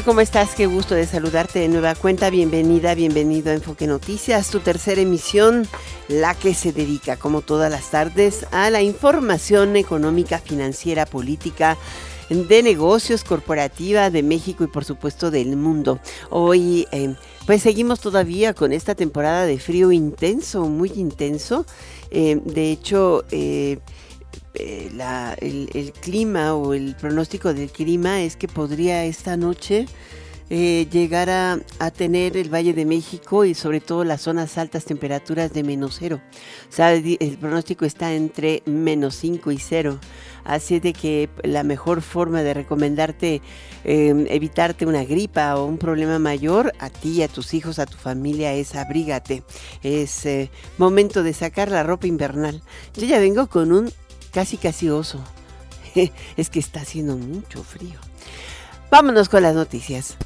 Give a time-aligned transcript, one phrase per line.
[0.00, 0.54] ¿Cómo estás?
[0.54, 2.30] Qué gusto de saludarte de nueva cuenta.
[2.30, 5.68] Bienvenida, bienvenido a Enfoque Noticias, tu tercera emisión,
[6.08, 11.76] la que se dedica, como todas las tardes, a la información económica, financiera, política,
[12.30, 16.00] de negocios, corporativa de México y por supuesto del mundo.
[16.30, 17.14] Hoy eh,
[17.46, 21.66] pues seguimos todavía con esta temporada de frío intenso, muy intenso.
[22.10, 23.78] Eh, de hecho, eh,
[24.54, 29.86] eh, la, el, el, clima o el pronóstico del clima es que podría esta noche
[30.50, 34.84] eh, llegar a, a, tener el Valle de México y sobre todo las zonas altas
[34.84, 36.20] temperaturas de menos cero.
[36.68, 39.98] O sea, el, el pronóstico está entre menos 5 y 0.
[40.44, 43.40] Así de que la mejor forma de recomendarte
[43.84, 47.96] eh, evitarte una gripa o un problema mayor a ti, a tus hijos, a tu
[47.96, 49.42] familia es abrígate.
[49.82, 52.62] Es eh, momento de sacar la ropa invernal.
[52.94, 53.90] Yo ya vengo con un
[54.32, 55.22] casi casi oso.
[56.36, 57.98] es que está haciendo mucho frío.
[58.90, 60.16] Vámonos con las noticias.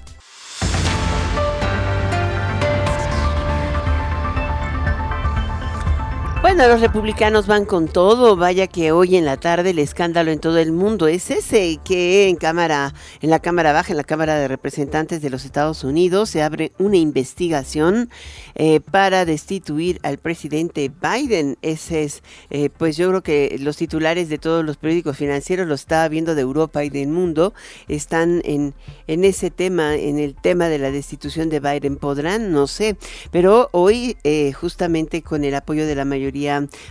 [6.46, 8.36] Bueno, los republicanos van con todo.
[8.36, 12.28] Vaya que hoy en la tarde el escándalo en todo el mundo es ese que
[12.28, 16.30] en cámara, en la cámara baja, en la Cámara de Representantes de los Estados Unidos,
[16.30, 18.10] se abre una investigación
[18.54, 21.58] eh, para destituir al presidente Biden.
[21.62, 25.74] Ese es, eh, pues yo creo que los titulares de todos los periódicos financieros, lo
[25.74, 27.54] estaba viendo de Europa y del mundo,
[27.88, 28.72] están en,
[29.08, 31.96] en ese tema, en el tema de la destitución de Biden.
[31.96, 32.96] Podrán, no sé,
[33.32, 36.35] pero hoy eh, justamente con el apoyo de la mayoría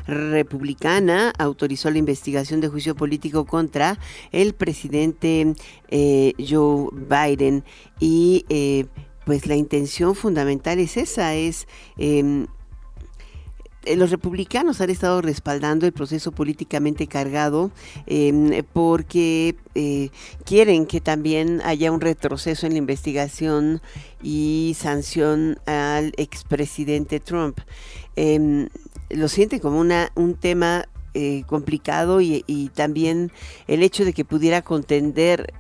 [0.08, 4.00] republicana autorizó la investigación de juicio político contra
[4.32, 5.56] el presidente
[5.90, 7.64] eh, Joe Biden
[8.00, 8.86] y eh,
[9.26, 11.68] pues la intención fundamental es esa, es
[11.98, 12.48] eh,
[13.96, 17.70] los republicanos han estado respaldando el proceso políticamente cargado
[18.08, 19.56] eh, porque
[20.44, 23.82] quieren que también haya un retroceso en la investigación
[24.24, 27.60] y sanción al expresidente Trump.
[28.16, 28.70] Eh,
[29.10, 33.32] lo sienten como una, un tema eh, complicado y, y, también
[33.68, 35.54] el hecho de que pudiera contender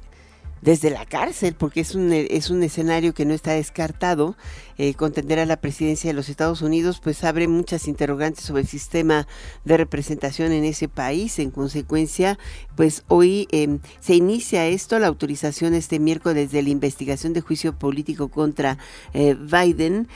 [0.65, 4.35] desde la cárcel, porque es un, es un escenario que no está descartado,
[4.79, 8.67] eh, contender a la presidencia de los Estados Unidos, pues abre muchas interrogantes sobre el
[8.67, 9.27] sistema
[9.63, 11.37] de representación en ese país.
[11.37, 12.39] En consecuencia,
[12.75, 17.77] pues hoy eh, se inicia esto, la autorización este miércoles de la investigación de juicio
[17.77, 18.79] político contra
[19.13, 20.07] eh, Biden.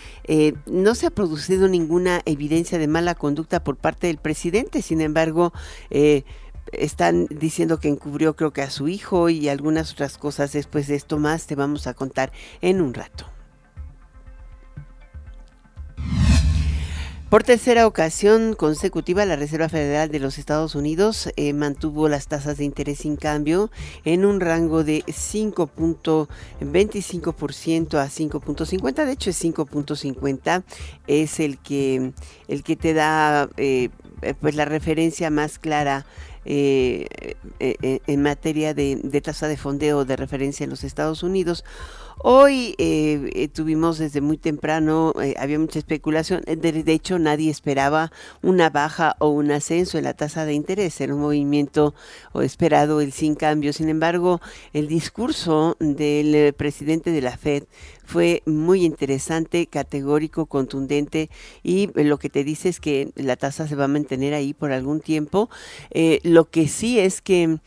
[0.66, 5.54] no se ha producido ninguna evidencia de mala conducta por parte del presidente, sin embargo,
[6.72, 10.96] están diciendo que encubrió creo que a su hijo y algunas otras cosas después de
[10.96, 12.32] esto más te vamos a contar
[12.62, 13.26] en un rato.
[17.30, 22.58] Por tercera ocasión consecutiva, la Reserva Federal de los Estados Unidos eh, mantuvo las tasas
[22.58, 23.70] de interés sin cambio
[24.04, 29.06] en un rango de 5.25% a 5.50.
[29.06, 30.64] De hecho, es 5.50
[31.06, 32.14] es el que
[32.48, 33.90] el que te da eh,
[34.42, 36.08] pues la referencia más clara
[36.46, 37.08] eh,
[37.60, 41.64] eh, en materia de, tasa de fondeo de referencia en los Estados Unidos.
[42.22, 48.12] Hoy eh, tuvimos desde muy temprano, eh, había mucha especulación, de, de, hecho nadie esperaba
[48.42, 51.94] una baja o un ascenso en la tasa de interés, era un movimiento
[52.34, 53.72] o esperado el sin cambio.
[53.72, 54.42] Sin embargo,
[54.74, 57.64] el discurso del presidente de la Fed
[58.10, 61.30] fue muy interesante, categórico, contundente
[61.62, 64.72] y lo que te dice es que la tasa se va a mantener ahí por
[64.72, 65.48] algún tiempo.
[65.92, 67.60] Eh, lo que sí es que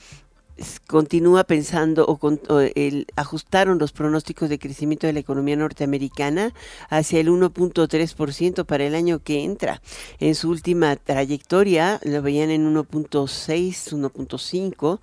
[0.88, 2.40] continúa pensando o, con,
[2.74, 6.52] el, ajustaron los pronósticos de crecimiento de la economía norteamericana
[6.90, 9.80] hacia el 1.3% para el año que entra.
[10.18, 14.98] En su última trayectoria lo veían en 1.6, 1.5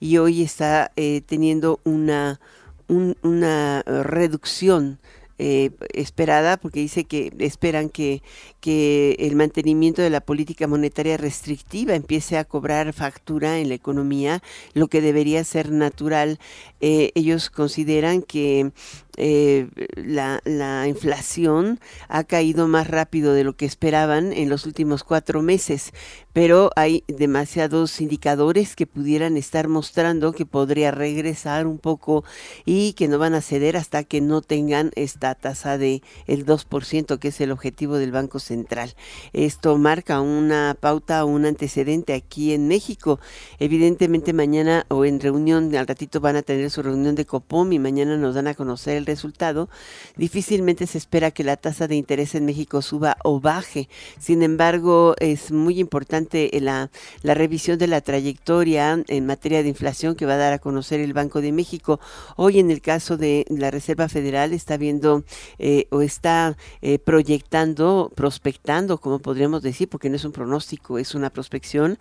[0.00, 2.40] y hoy está eh, teniendo una,
[2.88, 4.98] un, una reducción
[5.40, 8.22] eh, esperada porque dice que esperan que,
[8.60, 14.42] que el mantenimiento de la política monetaria restrictiva empiece a cobrar factura en la economía,
[14.74, 16.40] lo que debería ser natural.
[16.80, 18.72] Eh, ellos consideran que
[19.20, 25.02] eh, la, la, inflación ha caído más rápido de lo que esperaban en los últimos
[25.02, 25.92] cuatro meses,
[26.32, 32.22] pero hay demasiados indicadores que pudieran estar mostrando que podría regresar un poco
[32.64, 37.18] y que no van a ceder hasta que no tengan esta tasa de el 2%,
[37.18, 38.94] que es el objetivo del Banco Central.
[39.32, 43.18] Esto marca una pauta, un antecedente aquí en México.
[43.58, 47.80] Evidentemente mañana o en reunión, al ratito van a tener su reunión de Copom y
[47.80, 49.68] mañana nos dan a conocer el resultado.
[50.16, 53.88] Difícilmente se espera que la tasa de interés en México suba o baje.
[54.20, 56.90] Sin embargo, es muy importante la,
[57.22, 61.00] la revisión de la trayectoria en materia de inflación que va a dar a conocer
[61.00, 61.98] el Banco de México.
[62.36, 65.24] Hoy en el caso de la Reserva Federal está viendo
[65.58, 71.14] eh, o está eh, proyectando, prospectando, como podríamos decir, porque no es un pronóstico, es
[71.14, 71.98] una prospección,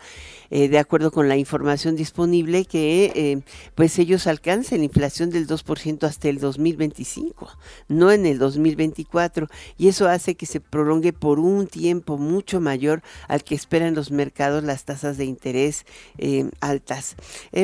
[0.50, 3.44] eh, de acuerdo con la información disponible, que
[3.75, 6.96] pues ellos alcancen la inflación del 2% hasta el 2025,
[7.88, 9.47] no en el 2024,
[9.77, 14.11] y eso hace que se prolongue por un tiempo mucho mayor al que esperan los
[14.11, 15.85] mercados las tasas de interés
[16.61, 17.15] altas.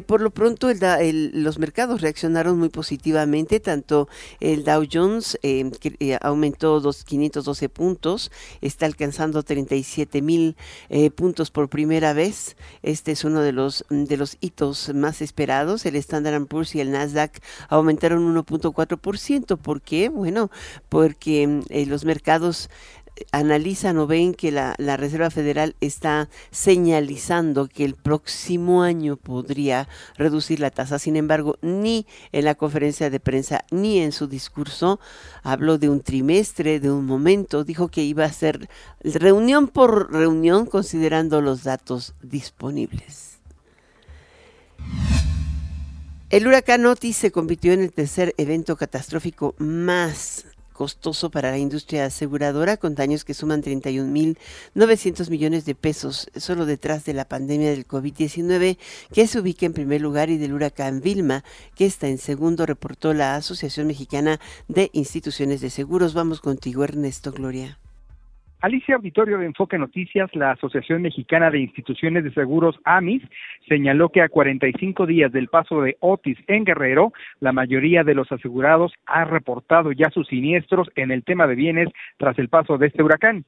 [0.05, 4.07] por lo pronto, los mercados reaccionaron muy positivamente, tanto
[4.39, 5.69] el Dow Jones eh,
[5.99, 8.31] eh, aumentó dos, 512 puntos,
[8.61, 10.55] está alcanzando 37 mil
[10.89, 12.55] eh, puntos por primera vez.
[12.81, 15.85] Este es uno de los, de los hitos más esperados.
[15.85, 19.12] El Standard Poor's y el Nasdaq aumentaron 1.4%.
[19.57, 20.09] ¿Por qué?
[20.09, 20.49] Bueno,
[20.89, 22.69] porque los mercados
[23.31, 29.87] analizan o ven que la, la, Reserva Federal está señalizando que el próximo año podría
[30.17, 30.99] reducir la tasa.
[30.99, 34.99] Sin embargo, ni en la conferencia de prensa ni en su discurso
[35.43, 37.63] habló de un trimestre, de un momento.
[37.63, 38.67] Dijo que iba a ser
[39.03, 43.37] reunión por reunión considerando los datos disponibles.
[46.33, 52.05] El huracán Otis se convirtió en el tercer evento catastrófico más costoso para la industria
[52.05, 57.87] aseguradora, con daños que suman 31.900 millones de pesos, solo detrás de la pandemia del
[57.87, 58.79] COVID-19,
[59.13, 61.43] que se ubica en primer lugar, y del huracán Vilma,
[61.75, 66.15] que está en segundo, reportó la Asociación Mexicana de Instituciones de Seguros.
[66.15, 67.77] Vamos contigo, Ernesto Gloria.
[68.63, 73.21] Alicia Auditorio de Enfoque Noticias, la Asociación Mexicana de Instituciones de Seguros AMIS,
[73.67, 77.11] señaló que a 45 días del paso de Otis en Guerrero,
[77.41, 81.89] la mayoría de los asegurados ha reportado ya sus siniestros en el tema de bienes
[82.15, 83.43] tras el paso de este huracán.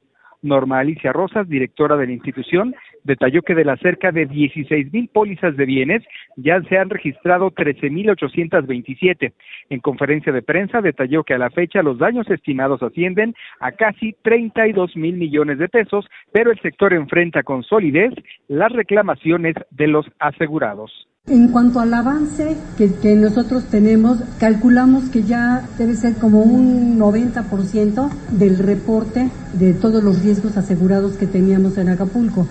[0.45, 5.09] Norma Alicia Rosas, directora de la institución, detalló que de las cerca de 16 mil
[5.09, 6.03] pólizas de bienes
[6.37, 9.33] ya se han registrado 13.827.
[9.69, 14.15] En conferencia de prensa detalló que a la fecha los daños estimados ascienden a casi
[14.21, 18.13] 32 mil millones de pesos, pero el sector enfrenta con solidez
[18.47, 21.07] las reclamaciones de los asegurados.
[21.27, 28.09] En cuanto al avance que, nosotros tenemos, calculamos que ya debe ser como un 90%
[28.29, 32.45] del reporte de todos los riesgos asegurados que teníamos en Acapulco.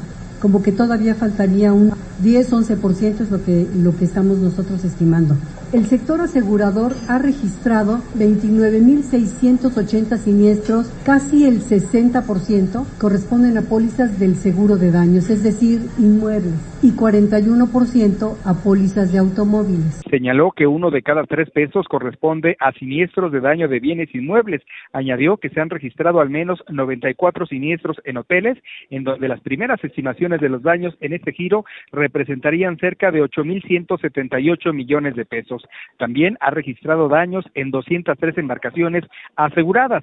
[0.44, 1.92] Como que todavía faltaría un
[2.22, 5.36] 10-11% es lo que, lo que estamos nosotros estimando.
[5.72, 14.76] El sector asegurador ha registrado 29.680 siniestros, casi el 60% corresponden a pólizas del seguro
[14.76, 20.02] de daños, es decir, inmuebles, y 41% a pólizas de automóviles.
[20.08, 24.62] Señaló que uno de cada tres pesos corresponde a siniestros de daño de bienes inmuebles.
[24.92, 28.58] Añadió que se han registrado al menos 94 siniestros en hoteles,
[28.90, 34.72] en donde las primeras estimaciones de los daños en este giro representarían cerca de 8.178
[34.72, 35.62] millones de pesos.
[35.98, 39.04] También ha registrado daños en 203 embarcaciones
[39.36, 40.02] aseguradas.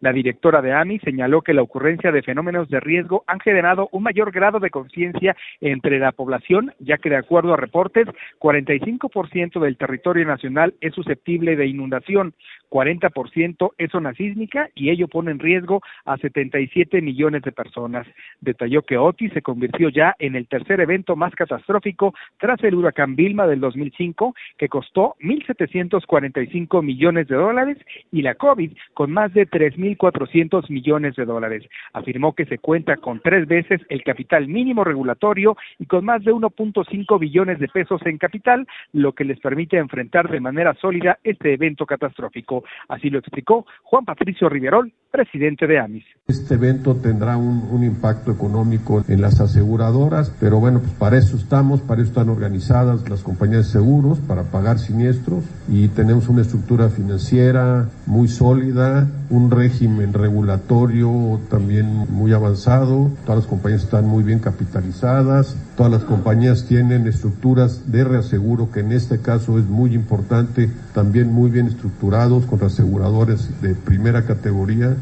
[0.00, 4.02] La directora de AMI señaló que la ocurrencia de fenómenos de riesgo han generado un
[4.02, 8.06] mayor grado de conciencia entre la población, ya que de acuerdo a reportes,
[8.40, 12.34] 45% del territorio nacional es susceptible de inundación,
[12.70, 18.06] 40% es zona sísmica y ello pone en riesgo a 77 millones de personas.
[18.40, 23.14] Detalló que Otis se convirtió ya en el tercer evento más catastrófico tras el huracán
[23.14, 27.78] Vilma del 2005, que costó 1.745 millones de dólares,
[28.10, 31.64] y la COVID con más de 3.400 millones de dólares.
[31.92, 36.32] Afirmó que se cuenta con tres veces el capital mínimo regulatorio y con más de
[36.32, 41.54] 1.5 billones de pesos en capital, lo que les permite enfrentar de manera sólida este
[41.54, 42.64] evento catastrófico.
[42.88, 46.04] Así lo explicó Juan Patricio Riverol, presidente de AMIS.
[46.28, 51.80] Este evento tendrá un, impacto económico en las aseguradoras, pero bueno, pues para eso estamos,
[51.80, 56.88] para eso están organizadas las compañías de seguros, para pagar siniestros y tenemos una estructura
[56.90, 64.38] financiera muy sólida, un régimen regulatorio también muy avanzado, todas las compañías están muy bien
[64.38, 70.70] capitalizadas, todas las compañías tienen estructuras de reaseguro que en este caso es muy importante,
[70.94, 74.96] también muy bien estructurados con reaseguradores de primera categoría.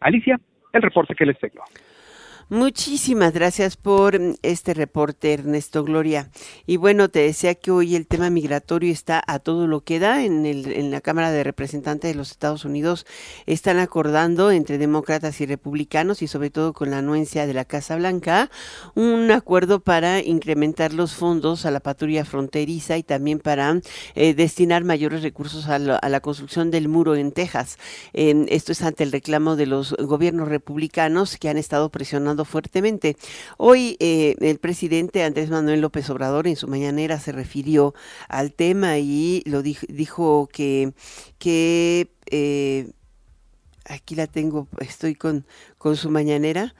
[0.00, 0.38] Alicia
[0.74, 1.64] el reporte que les tengo.
[2.54, 6.30] Muchísimas gracias por este reporte, Ernesto Gloria.
[6.68, 10.22] Y bueno, te decía que hoy el tema migratorio está a todo lo que da
[10.24, 13.06] en, el, en la Cámara de Representantes de los Estados Unidos.
[13.46, 17.96] Están acordando entre demócratas y republicanos y sobre todo con la anuencia de la Casa
[17.96, 18.52] Blanca
[18.94, 23.80] un acuerdo para incrementar los fondos a la patrulla fronteriza y también para
[24.14, 27.78] eh, destinar mayores recursos a la, construcción del muro en Texas.
[28.12, 33.16] esto es ante el reclamo de los gobiernos republicanos que han estado presionando fuertemente.
[33.56, 37.94] Hoy eh, el presidente Andrés Manuel López Obrador en su mañanera se refirió
[38.28, 40.92] al tema y lo dijo, dijo que,
[41.38, 42.90] que eh,
[43.84, 45.46] aquí la tengo, estoy con,
[45.78, 46.74] con su mañanera.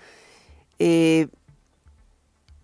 [0.78, 1.28] Eh,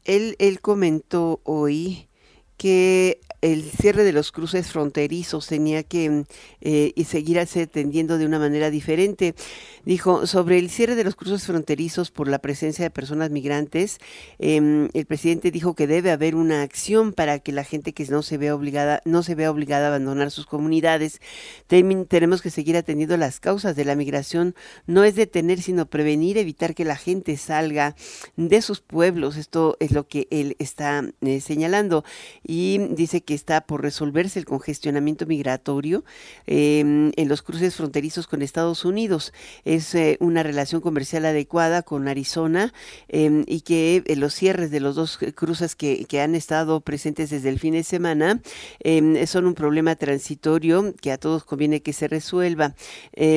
[0.05, 2.09] él, él comentó hoy
[2.57, 6.25] que el cierre de los cruces fronterizos tenía que
[6.61, 9.35] eh, seguirse atendiendo de una manera diferente.
[9.85, 13.99] Dijo, sobre el cierre de los cruces fronterizos por la presencia de personas migrantes,
[14.39, 18.23] em, el presidente dijo que debe haber una acción para que la gente que no
[18.23, 21.21] se vea obligada, no se vea obligada a abandonar sus comunidades.
[22.09, 24.55] tenemos que seguir atendiendo las causas de la migración.
[24.87, 27.95] No es detener, sino prevenir, evitar que la gente salga
[28.37, 29.37] de sus pueblos.
[29.37, 32.05] Esto es lo que él está eh, señalando.
[32.47, 36.03] Y dice que que está por resolverse el congestionamiento migratorio
[36.49, 39.33] em, en los cruces fronterizos con Estados Unidos.
[39.65, 42.75] Es eh, una relación comercial adecuada con Arizona
[43.07, 47.51] em, y que eh, los cierres de los dos cruces que, han estado presentes desde
[47.51, 48.41] el fin de semana
[48.81, 52.75] em, son un problema transitorio que a todos conviene que se resuelva.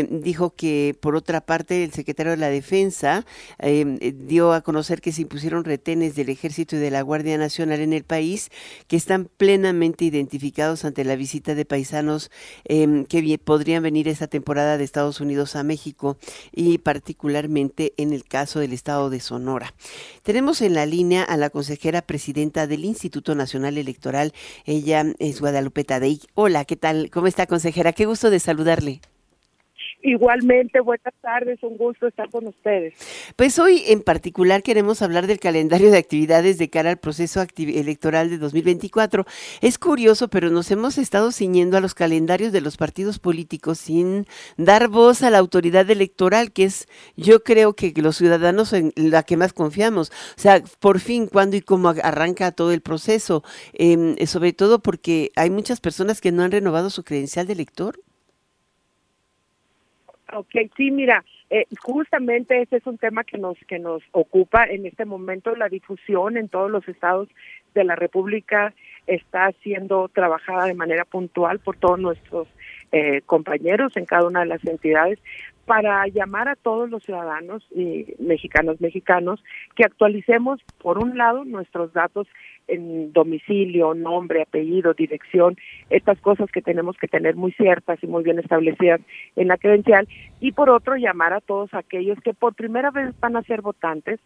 [0.10, 3.26] dijo que, por otra parte, el secretario de la Defensa
[3.60, 7.94] dio a conocer que se impusieron retenes del Ejército y de la Guardia Nacional en
[7.94, 8.50] el país
[8.88, 12.32] que están plenamente identificados ante la visita de paisanos
[12.66, 16.18] em, que podrían venir esta temporada de Estados Unidos a México
[16.52, 19.74] y particularmente en el caso del estado de Sonora.
[20.24, 24.34] Tenemos en la línea a la consejera presidenta del Instituto Nacional Electoral.
[24.66, 26.22] Ella es Guadalupe Tadei.
[26.34, 27.10] Hola, ¿qué tal?
[27.12, 27.94] ¿Cómo está, consejera?
[27.94, 29.13] Qué gusto de saludarle.
[30.06, 32.94] Igualmente, buenas tardes, un gusto estar con ustedes.
[33.38, 38.30] Pues hoy en particular queremos hablar del calendario de actividades de cara al proceso electoral
[38.30, 39.26] de 2024.
[39.62, 44.28] Es curioso, pero nos hemos estado ciñendo a los calendarios de los partidos políticos sin
[44.58, 49.24] dar voz a la autoridad electoral, que es yo creo que los ciudadanos en la
[49.24, 50.10] que más confiamos.
[50.38, 53.42] O sea, por fin, cuándo y cómo arranca todo el proceso,
[53.72, 58.02] em, sobre todo porque hay muchas personas que no han renovado su credencial de elector.
[60.36, 64.86] Ok, sí, mira, eh, justamente ese es un tema que nos que nos ocupa en
[64.86, 65.56] este momento.
[65.56, 67.30] La difusión en todos los estados
[67.76, 68.74] de la República
[69.06, 72.48] está siendo trabajada de manera puntual por todos nuestros
[72.92, 75.20] eh, compañeros en cada una de las entidades
[75.66, 79.44] para llamar a todos los ciudadanos y mexicanos mexicanos
[79.76, 82.28] que actualicemos por un lado nuestros datos
[82.68, 85.58] en domicilio, nombre, apellido, dirección,
[85.90, 89.02] estas cosas que tenemos que tener muy ciertas y muy bien establecidas
[89.36, 90.08] en la credencial
[90.40, 94.20] y por otro llamar a todos aquellos que por primera vez van a ser votantes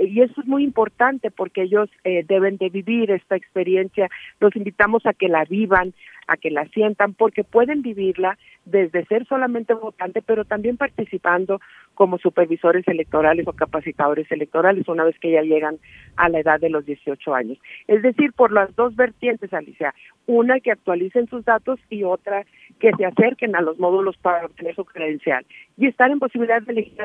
[0.00, 4.08] y eso es muy importante porque ellos eh, deben de vivir esta experiencia.
[4.40, 5.92] Los invitamos a que la vivan,
[6.26, 11.60] a que la sientan, porque pueden vivirla desde ser solamente votante, pero también participando
[11.94, 15.78] como supervisores electorales o capacitadores electorales una vez que ya llegan
[16.16, 17.58] a la edad de los 18 años.
[17.86, 19.94] Es decir, por las dos vertientes, Alicia,
[20.26, 22.46] una que actualicen sus datos y otra
[22.78, 25.44] que se acerquen a los módulos para obtener su credencial
[25.76, 26.96] y estar en posibilidad de elegir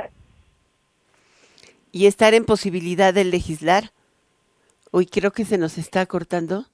[1.96, 3.94] y estar en posibilidad de legislar.
[4.92, 6.66] Hoy creo que se nos está cortando.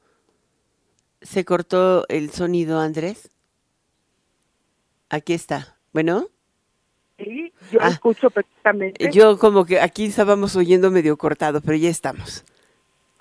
[1.21, 3.29] ¿Se cortó el sonido, Andrés?
[5.11, 5.77] Aquí está.
[5.93, 6.25] Bueno.
[7.19, 9.11] Sí, yo ah, escucho perfectamente.
[9.11, 12.43] Yo como que aquí estábamos oyendo medio cortado, pero ya estamos.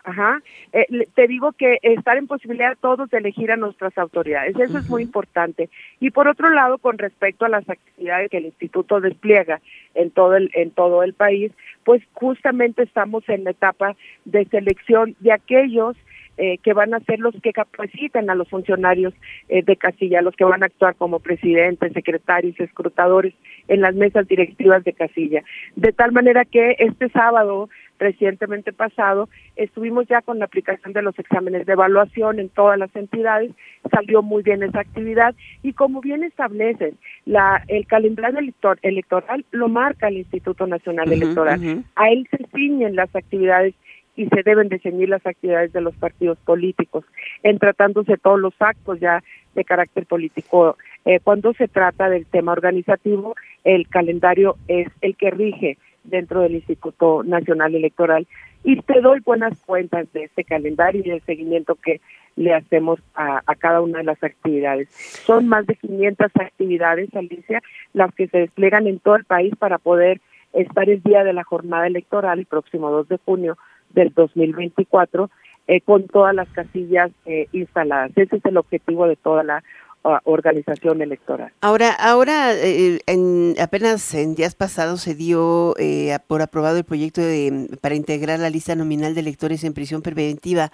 [0.05, 0.41] Ajá.
[0.73, 4.89] Eh, te digo que estar en posibilidad todos de elegir a nuestras autoridades, eso es
[4.89, 5.69] muy importante.
[6.01, 9.61] Y por otro lado, con respecto a las actividades que el instituto despliega
[9.95, 11.53] en todo el en todo el país,
[11.85, 15.97] pues justamente estamos en la etapa de selección de aquellos
[16.43, 19.13] eh, que van a ser los que capaciten a los funcionarios
[19.51, 23.35] eh, de casilla, los que van a actuar como presidentes, secretarios, escrutadores
[23.69, 25.43] en las mesas directivas de casilla.
[25.77, 27.69] De tal manera que este sábado
[27.99, 32.97] recientemente pasado, estuvimos ya con la aplicación de los exámenes de evaluación en todas las
[32.97, 33.53] entidades,
[33.91, 38.41] salió muy bien esa actividad y como bien establecen, la, el calendario
[38.81, 41.85] electoral lo marca el Instituto Nacional Electoral.
[41.95, 43.75] A él se ciñen las actividades
[44.21, 47.07] y se deben de ceñir las actividades de los partidos políticos,
[47.43, 49.23] en tratándose todos los actos ya
[49.55, 50.77] de carácter político.
[51.07, 53.35] Eh, cuando se trata del tema organizativo,
[53.65, 58.27] el calendario es el que rige dentro del Instituto Nacional Electoral
[58.63, 62.03] y te doy buenas cuentas de este calendario y del seguimiento que
[62.37, 64.91] le hacemos a, cada una de las actividades.
[64.91, 67.63] Son más de 500 actividades, Alicia,
[67.95, 70.21] las que se despliegan en todo el país para poder
[70.53, 73.57] estar el día de la jornada electoral, el próximo 2 de junio
[73.91, 75.31] del 2024,
[75.67, 78.13] eh, con todas las casillas eh, instaladas.
[78.17, 79.63] Ese es el objetivo de toda la
[80.25, 81.53] organización electoral.
[81.61, 87.21] Ahora, ahora eh, en, apenas en días pasados se dio eh, por aprobado el proyecto
[87.21, 90.73] de, para integrar la lista nominal de electores en prisión preventiva.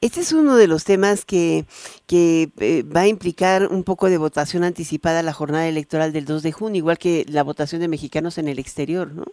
[0.00, 1.66] Este es uno de los temas que,
[2.06, 6.24] que eh, va a implicar un poco de votación anticipada a la jornada electoral del
[6.24, 9.24] 2 de junio, igual que la votación de mexicanos en el exterior, ¿no?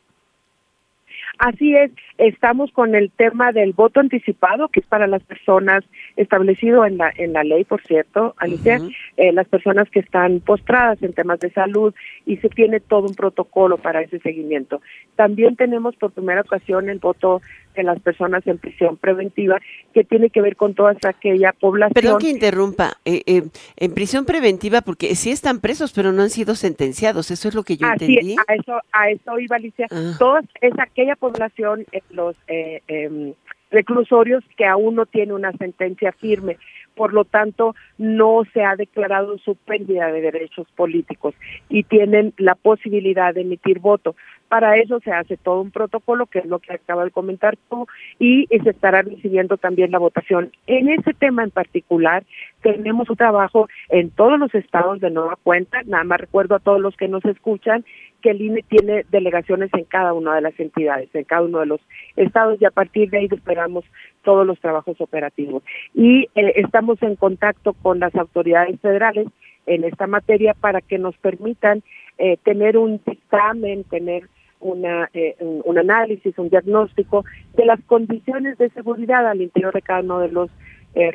[1.42, 5.84] Así es, estamos con el tema del voto anticipado, que es para las personas
[6.16, 8.80] establecido en la en la ley, por cierto, Alicia,
[9.18, 11.96] eh, las personas que están postradas en temas de salud
[12.28, 14.82] y se tiene todo un protocolo para ese seguimiento.
[15.16, 17.42] También tenemos por primera ocasión el voto
[17.76, 19.60] de las personas en prisión preventiva,
[19.94, 21.94] que tiene que ver con toda aquella población.
[21.94, 23.44] Perdón que interrumpa, eh, eh,
[23.78, 27.64] en prisión preventiva, porque sí están presos, pero no han sido sentenciados, eso es lo
[27.64, 28.36] que yo entendí.
[28.48, 29.88] a eso, a eso iba Alicia.
[29.92, 30.14] Ah.
[30.18, 33.34] Toda es aquella población, en los eh, em,
[33.70, 36.58] reclusorios que aún no tiene una sentencia firme
[36.96, 41.36] por lo tanto no se ha declarado su pérdida de derechos políticos
[41.70, 44.16] y tienen la posibilidad de emitir voto.
[44.52, 47.88] Para eso se hace todo un protocolo, que es lo que acaba de comentar tú,
[48.20, 50.52] y se estará recibiendo también la votación.
[50.68, 52.26] En ese tema en particular,
[52.62, 56.82] tenemos un trabajo en todos los estados de nueva cuenta, nada más recuerdo a todos
[56.82, 57.86] los que nos escuchan
[58.22, 61.68] que el INE tiene delegaciones en cada una de las entidades, en cada uno de
[61.68, 61.80] los
[62.18, 63.86] estados y a partir de ahí esperamos
[64.22, 65.64] todos los trabajos operativos.
[65.94, 69.28] Y eh, estamos en contacto con las autoridades federales
[69.66, 71.84] en esta materia para que nos permitan
[72.18, 74.24] eh, tener un dictamen, tener
[74.62, 80.02] una, eh, un, análisis, un diagnóstico de las condiciones de seguridad al interior de cada
[80.02, 80.50] uno de los
[80.96, 81.12] eh,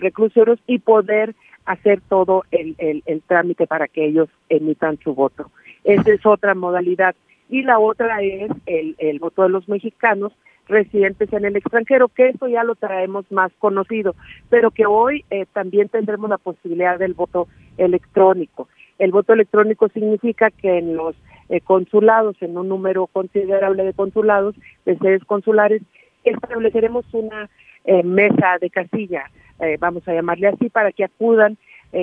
[0.66, 5.50] y poder hacer todo el, el, trámite para que ellos emitan su voto.
[5.84, 7.14] Esa es otra modalidad.
[7.48, 10.32] Y la otra es el, el voto de los mexicanos
[10.68, 14.14] residentes en el extranjero, que eso ya lo traemos más conocido,
[14.48, 18.68] pero que hoy eh, también tendremos la posibilidad del voto electrónico.
[18.98, 21.14] El voto electrónico significa que en los
[21.48, 25.82] eh, consulados, en un número considerable de consulados, de sedes consulares,
[26.24, 27.48] estableceremos una
[27.84, 29.30] eh, mesa de casilla,
[29.60, 31.56] eh, vamos a llamarle así, para que acudan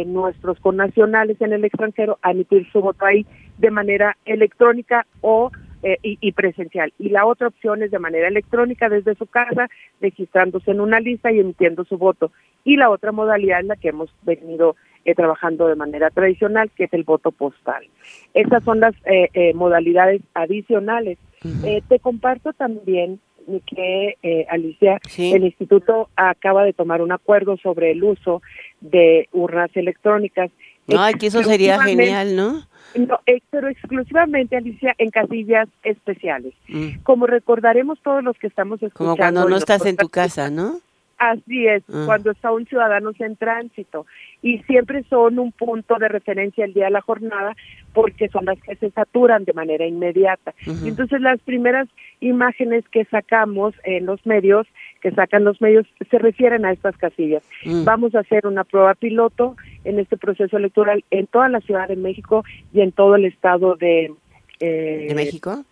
[0.07, 3.27] nuestros connacionales en el extranjero a emitir su voto ahí
[3.59, 5.51] de manera electrónica o
[6.01, 6.93] y, y, presencial.
[6.97, 9.69] Y la otra opción es de manera electrónica desde su casa,
[10.01, 12.31] registrándose en una lista y emitiendo su voto.
[12.63, 16.85] Y la otra modalidad en la que hemos venido eh, trabajando de manera tradicional, que
[16.85, 17.85] es el voto postal.
[18.33, 21.17] Esas son las eh, eh, modalidades adicionales.
[21.89, 23.19] te comparto también
[23.65, 24.17] que,
[24.49, 28.41] Alicia, el instituto acaba de tomar un acuerdo sobre el uso
[28.79, 30.51] de urnas electrónicas.
[30.87, 32.65] Ay, que eso sería genial, ¿no?
[32.95, 36.53] No, pero exclusivamente, Alicia, en casillas especiales.
[36.69, 36.99] Mm.
[37.03, 39.11] Como recordaremos todos los que estamos escuchando.
[39.11, 40.79] Como cuando no estás en tu casa, ¿no?
[41.17, 42.03] Así es, ah.
[42.05, 44.05] cuando está un ciudadano en tránsito
[44.41, 47.55] y siempre son un punto de referencia el día de la jornada
[47.93, 50.53] porque son las que se saturan de manera inmediata.
[50.83, 51.87] Entonces las primeras
[52.19, 54.67] imágenes que sacamos en los medios,
[55.01, 57.43] que sacan los medios, se refieren a estas casillas.
[57.65, 57.85] Mm.
[57.85, 61.95] Vamos a hacer una prueba piloto en este proceso electoral en toda la Ciudad de
[61.95, 64.11] México y en todo el estado de...
[64.59, 65.63] Eh, ¿De México?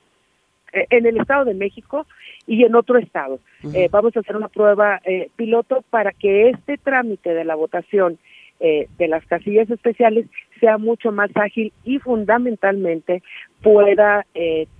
[0.73, 2.05] Eh, en el Estado de México
[2.51, 3.39] y en otro estado.
[3.73, 8.19] Eh, vamos a hacer una prueba eh, piloto para que este trámite de la votación
[8.59, 10.27] de las casillas especiales
[10.59, 13.23] sea mucho más ágil y fundamentalmente
[13.63, 14.23] pueda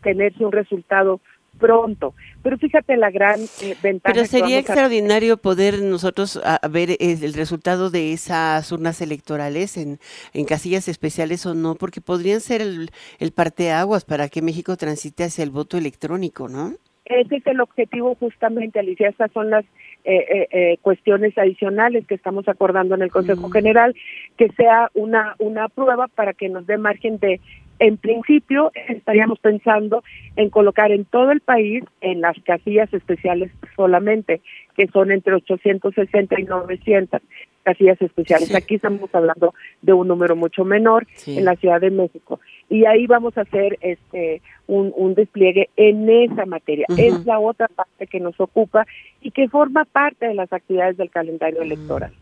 [0.04, 1.20] tenerse un resultado
[1.58, 2.14] pronto.
[2.44, 4.14] Pero fíjate la gran eh, ventaja.
[4.14, 10.00] Pero sería extraordinario poder nosotros ver el resultado de esas urnas electorales en,
[10.34, 15.24] en casillas especiales o no, porque podrían ser el, el parteaguas para que México transite
[15.24, 16.76] hacia el voto electrónico, ¿no?
[17.12, 19.10] Ese es el objetivo justamente, Alicia.
[19.10, 19.66] Estas son las
[20.04, 23.96] eh, eh, cuestiones adicionales que estamos acordando en el Consejo General,
[24.38, 27.40] que sea una, una prueba para que nos dé margen de
[27.82, 30.04] en principio, estaríamos pensando
[30.36, 34.40] en colocar en todo el país, en las casillas especiales solamente,
[34.76, 37.22] que son entre 860 y 900
[37.62, 38.54] casillas especiales.
[38.54, 42.40] Aquí estamos hablando de un número mucho menor en la Ciudad de México.
[42.70, 46.86] Y ahí vamos a hacer este un, un despliegue en esa materia.
[46.98, 48.86] Es la otra parte que nos ocupa
[49.22, 52.14] y que forma parte de las actividades del calendario electoral.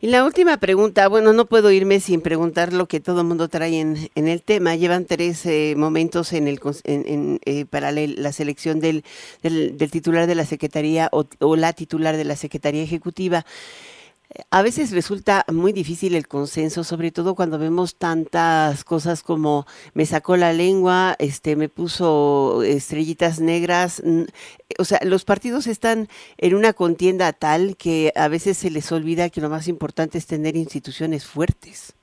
[0.00, 3.48] Y la última pregunta, bueno, no puedo irme sin preguntar lo que todo el mundo
[3.48, 4.74] trae en, en el tema.
[4.74, 9.04] Llevan tres eh, momentos en el en, eh, para la selección del,
[9.42, 13.46] del, titular de la Secretaría o, o la titular de la Secretaría Ejecutiva.
[14.50, 20.06] A veces resulta muy difícil el consenso, sobre todo cuando vemos tantas cosas como me
[20.06, 24.02] sacó la lengua, este me puso estrellitas negras,
[24.78, 29.30] o sea, los partidos están en una contienda tal que a veces se les olvida
[29.30, 31.94] que lo más importante es tener instituciones fuertes.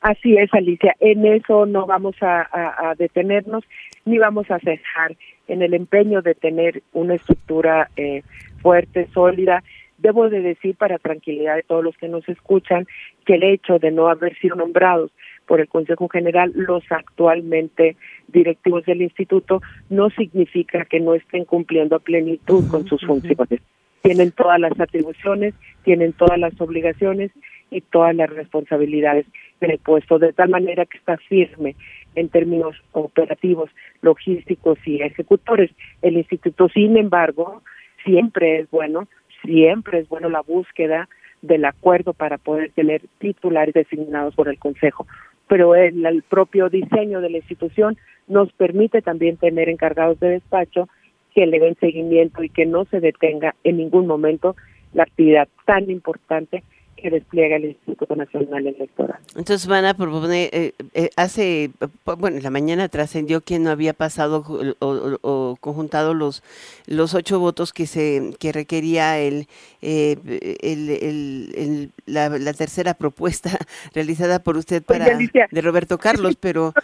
[0.00, 3.64] Así es, Alicia, en eso no vamos a, detenernos
[4.04, 5.16] ni vamos a cejar
[5.46, 8.22] en el empeño de tener una estructura eh,
[8.62, 9.62] fuerte, sólida
[10.00, 12.86] Debo de decir para tranquilidad de todos los que nos escuchan
[13.26, 15.10] que el hecho de no haber sido nombrados
[15.46, 17.96] por el Consejo General los actualmente
[18.28, 19.60] directivos del instituto
[19.90, 23.60] no significa que no estén cumpliendo a plenitud con sus funciones.
[24.02, 27.30] Tienen todas las atribuciones, tienen todas las obligaciones
[27.70, 29.26] y todas las responsabilidades
[29.60, 31.76] del puesto, de tal manera que está firme
[32.14, 35.70] en términos operativos, logísticos y ejecutores.
[36.00, 37.62] El instituto, sin embargo,
[38.04, 39.06] siempre es bueno
[39.42, 41.08] siempre es bueno la búsqueda
[41.42, 45.06] del acuerdo para poder tener titulares designados por el Consejo,
[45.48, 47.96] pero el, propio diseño de la institución
[48.28, 50.88] nos permite también tener encargados de despacho
[51.34, 54.54] que le den seguimiento y que no se detenga en ningún momento
[54.92, 56.62] la actividad tan importante
[57.00, 59.18] que despliega el Instituto Nacional Electoral.
[59.36, 61.70] Entonces van a proponer, eh, eh, hace,
[62.04, 64.44] bueno, la mañana trascendió que no había pasado
[64.80, 66.42] o, conjuntado los
[66.86, 69.46] los ocho votos que se que requería el,
[69.82, 70.16] eh,
[70.62, 73.50] el, la, tercera propuesta
[73.94, 76.74] realizada por usted para de Roberto Carlos, pero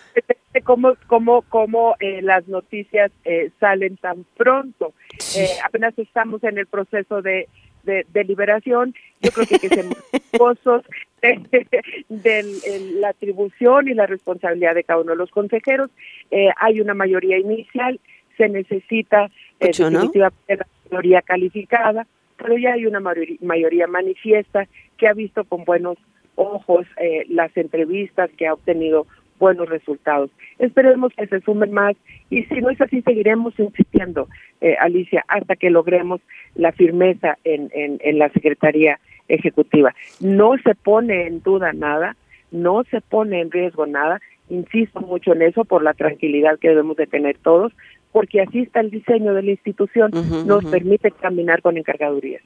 [0.64, 3.10] cómo cómo cómo las noticias
[3.60, 4.92] salen tan pronto.
[5.64, 7.48] apenas estamos en el proceso de
[7.86, 9.84] de, deliberación, yo creo que, que se
[10.36, 10.82] pozos
[11.22, 15.90] de, la atribución y la responsabilidad de cada uno de los consejeros.
[16.30, 17.98] Eh, hay una mayoría inicial,
[18.36, 24.68] se necesita eh, definitivamente la mayoría calificada, pero ya hay una mayoría, manifiesta
[24.98, 25.96] que ha visto con buenos
[26.34, 29.06] ojos eh, las entrevistas que ha obtenido
[29.38, 30.30] buenos resultados.
[30.58, 31.96] Esperemos que se sumen más
[32.30, 34.28] y si no es así seguiremos insistiendo,
[34.60, 36.20] eh, Alicia, hasta que logremos
[36.54, 39.94] la firmeza en, en, en la Secretaría Ejecutiva.
[40.20, 42.16] No se pone en duda nada,
[42.50, 46.96] no se pone en riesgo nada, insisto mucho en eso por la tranquilidad que debemos
[46.96, 47.72] de tener todos,
[48.16, 50.10] porque así está el diseño de la institución,
[50.46, 52.40] nos permite caminar con encargadurías.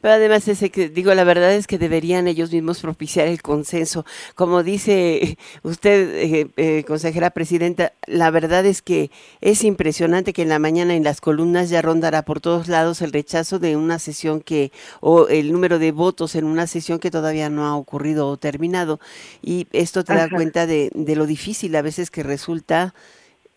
[0.00, 4.06] Pero además, ese que digo, la verdad es que deberían ellos mismos propiciar el consenso.
[4.34, 9.10] Como dice usted, eh, eh, consejera presidenta, la verdad es que
[9.42, 13.12] es impresionante que en la mañana en las columnas ya rondará por todos lados el
[13.12, 17.50] rechazo de una sesión que, o el número de votos en una sesión que todavía
[17.50, 19.00] no ha ocurrido o terminado.
[19.42, 22.94] Y esto te da cuenta de, de lo difícil a veces que resulta.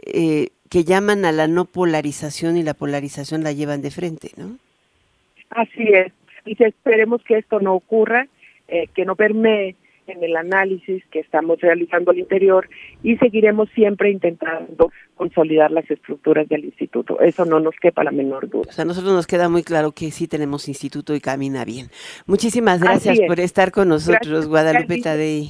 [0.06, 4.58] Eh, que llaman a la no polarización y la polarización la llevan de frente, ¿no?
[5.52, 6.12] Así es.
[6.46, 8.28] Y esperemos que esto no ocurra,
[8.68, 9.76] eh, que no permee
[10.08, 12.68] en el análisis que estamos realizando al interior
[13.04, 17.20] y seguiremos siempre intentando consolidar las estructuras del instituto.
[17.22, 18.66] Eso no nos quepa la menor duda.
[18.70, 21.88] O sea, a nosotros nos queda muy claro que sí tenemos instituto y camina bien.
[22.26, 25.50] Muchísimas gracias por estar con nosotros, Guadalupe Tadei.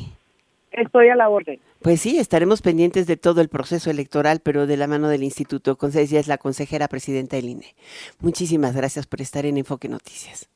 [0.73, 1.59] Estoy a la orden.
[1.81, 5.77] Pues sí, estaremos pendientes de todo el proceso electoral, pero de la mano del instituto.
[5.93, 7.75] Ella es la consejera presidenta del INE.
[8.19, 10.49] Muchísimas gracias por estar en Enfoque Noticias.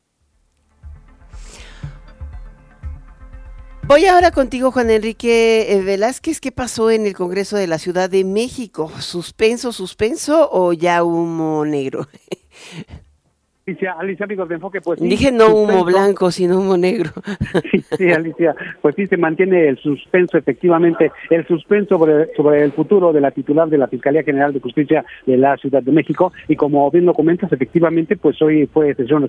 [3.84, 6.41] Voy ahora contigo, Juan Enrique eh, Velázquez.
[6.41, 8.91] ¿Qué pasó en el Congreso de la Ciudad de México?
[8.99, 12.08] ¿Suspenso, suspenso o ya humo negro?
[13.67, 17.12] Alicia, Alicia, amigos de Enfoque, pues Dije no humo blanco, sino humo negro.
[17.71, 22.71] Sí, sí, Alicia, pues sí se mantiene el suspenso, efectivamente, el suspenso sobre, sobre el
[22.71, 26.32] futuro de la titular de la Fiscalía General de Justicia de la Ciudad de México.
[26.47, 29.27] Y como bien lo comentas, efectivamente, pues hoy fue sesión,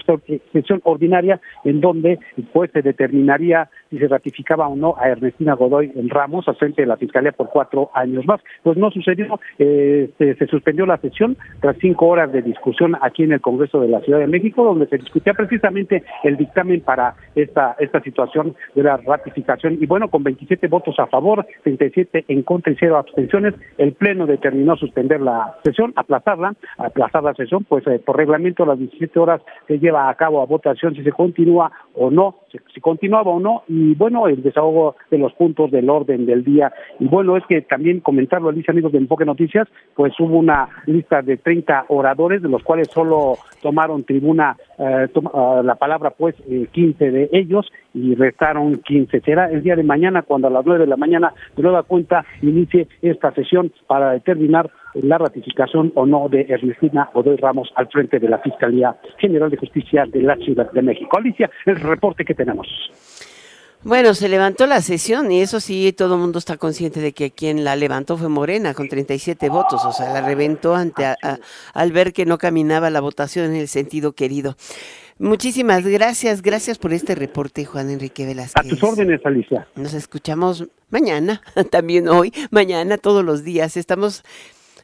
[0.53, 2.19] sesión ordinaria en donde
[2.53, 6.83] pues se determinaría si se ratificaba o no a Ernestina Godoy en Ramos al frente
[6.83, 8.41] de la Fiscalía por cuatro años más.
[8.63, 13.25] Pues no sucedió, eh, se, se suspendió la sesión tras cinco horas de discusión aquí
[13.25, 17.15] en el Congreso de la Ciudad de México, donde se discutía precisamente el dictamen para
[17.35, 19.79] esta, esta situación de la ratificación.
[19.81, 24.27] Y bueno, con 27 votos a favor, 37 en contra y cero abstenciones, el Pleno
[24.27, 29.41] determinó suspender la sesión, aplazarla, aplazar la sesión, pues eh, por reglamento las 17 horas
[29.67, 33.41] se lleva a cabo a votación si se continúa o no, si, si continuaba o
[33.41, 36.73] no, y bueno, el desahogo de los puntos del orden del día.
[36.99, 41.23] Y bueno, es que también comentarlo, Alicia, amigos de Enfoque Noticias, pues hubo una lista
[41.23, 46.35] de 30 oradores, de los cuales solo tomaron tribuna eh, ah, la palabra, pues,
[46.73, 49.21] 15 eh, de ellos y restaron 15.
[49.21, 52.25] Será el día de mañana, cuando a las 9 de la mañana, de nueva cuenta,
[52.43, 58.19] inicie esta sesión para determinar la ratificación o no de Ernestina Godoy Ramos al frente
[58.19, 61.17] de la Fiscalía General de Justicia de la Ciudad de México.
[61.17, 62.67] Alicia, el reporte que tenemos.
[63.85, 67.31] Bueno, se levantó la sesión y eso sí, todo el mundo está consciente de que
[67.31, 71.07] quien la levantó fue Morena con 37 votos, o sea, la reventó ante
[71.75, 74.57] al ver que no caminaba la votación en el sentido querido.
[75.21, 78.67] Muchísimas gracias, gracias por este reporte, Juan Enrique Velázquez.
[78.67, 79.67] A tus órdenes, Alicia.
[79.75, 83.77] Nos escuchamos mañana, también hoy, mañana, todos los días.
[83.77, 84.23] Estamos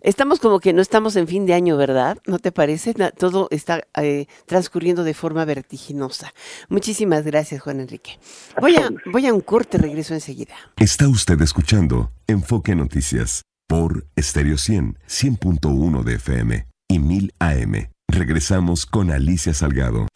[0.04, 2.18] Estamos como que no estamos en fin de año, ¿verdad?
[2.26, 2.92] ¿No te parece?
[3.16, 6.34] Todo está eh, transcurriendo de forma vertiginosa.
[6.68, 8.18] Muchísimas gracias, Juan Enrique.
[8.60, 10.54] Voy a, voy a un corte, regreso enseguida.
[10.76, 17.88] Está usted escuchando Enfoque Noticias por Stereo 100, 100.1 de FM y 1000 AM.
[18.06, 20.06] Regresamos con Alicia Salgado.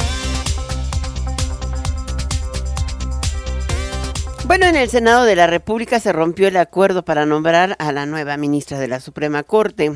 [4.49, 8.07] Bueno, en el Senado de la República se rompió el acuerdo para nombrar a la
[8.07, 9.93] nueva ministra de la Suprema Corte.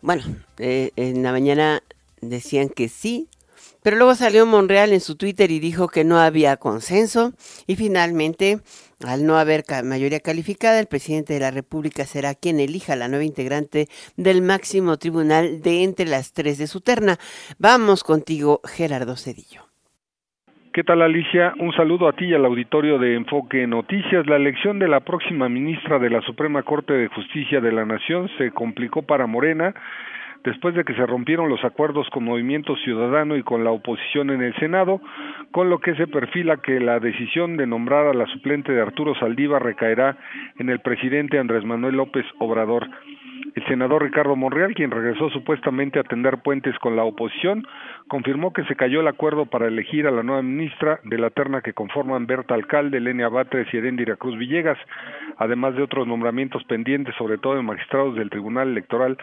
[0.00, 0.22] Bueno,
[0.58, 1.82] eh, en la mañana
[2.20, 3.28] decían que sí,
[3.82, 7.32] pero luego salió Monreal en su Twitter y dijo que no había consenso
[7.66, 8.60] y finalmente,
[9.04, 13.24] al no haber mayoría calificada, el presidente de la República será quien elija la nueva
[13.24, 17.18] integrante del máximo tribunal de entre las tres de su terna.
[17.58, 19.67] Vamos contigo, Gerardo Cedillo.
[20.72, 21.54] ¿Qué tal Alicia?
[21.58, 24.26] Un saludo a ti y al auditorio de Enfoque Noticias.
[24.26, 28.28] La elección de la próxima ministra de la Suprema Corte de Justicia de la Nación
[28.36, 29.74] se complicó para Morena
[30.44, 34.42] después de que se rompieron los acuerdos con Movimiento Ciudadano y con la oposición en
[34.42, 35.00] el Senado,
[35.52, 39.14] con lo que se perfila que la decisión de nombrar a la suplente de Arturo
[39.14, 40.16] Saldívar recaerá
[40.58, 42.88] en el presidente Andrés Manuel López Obrador.
[43.54, 47.66] El senador Ricardo Monreal, quien regresó supuestamente a tender puentes con la oposición,
[48.08, 51.60] confirmó que se cayó el acuerdo para elegir a la nueva ministra de la terna
[51.60, 54.78] que conforman Berta Alcalde, Lenia Batres y Erendira Cruz Villegas,
[55.36, 59.18] además de otros nombramientos pendientes, sobre todo de magistrados del Tribunal Electoral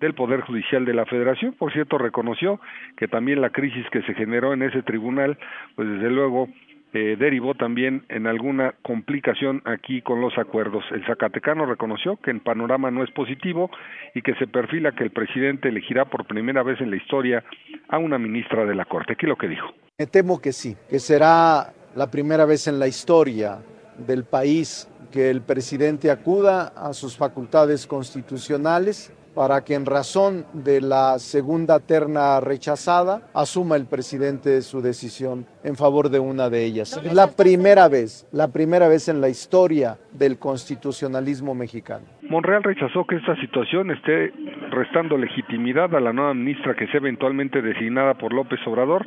[0.00, 1.54] del Poder Judicial de la Federación.
[1.54, 2.60] Por cierto, reconoció
[2.96, 5.38] que también la crisis que se generó en ese tribunal,
[5.76, 6.48] pues desde luego
[6.94, 10.84] eh, derivó también en alguna complicación aquí con los acuerdos.
[10.92, 13.68] El Zacatecano reconoció que el panorama no es positivo
[14.14, 17.42] y que se perfila que el presidente elegirá por primera vez en la historia
[17.88, 19.16] a una ministra de la Corte.
[19.16, 19.66] ¿Qué es lo que dijo?
[19.98, 23.58] Me temo que sí, que será la primera vez en la historia
[23.98, 30.80] del país que el presidente acuda a sus facultades constitucionales para que en razón de
[30.80, 37.00] la segunda terna rechazada asuma el presidente su decisión en favor de una de ellas.
[37.12, 42.04] La primera vez, la primera vez en la historia del constitucionalismo mexicano.
[42.22, 44.32] Monreal rechazó que esta situación esté
[44.70, 49.06] restando legitimidad a la nueva ministra que sea eventualmente designada por López Obrador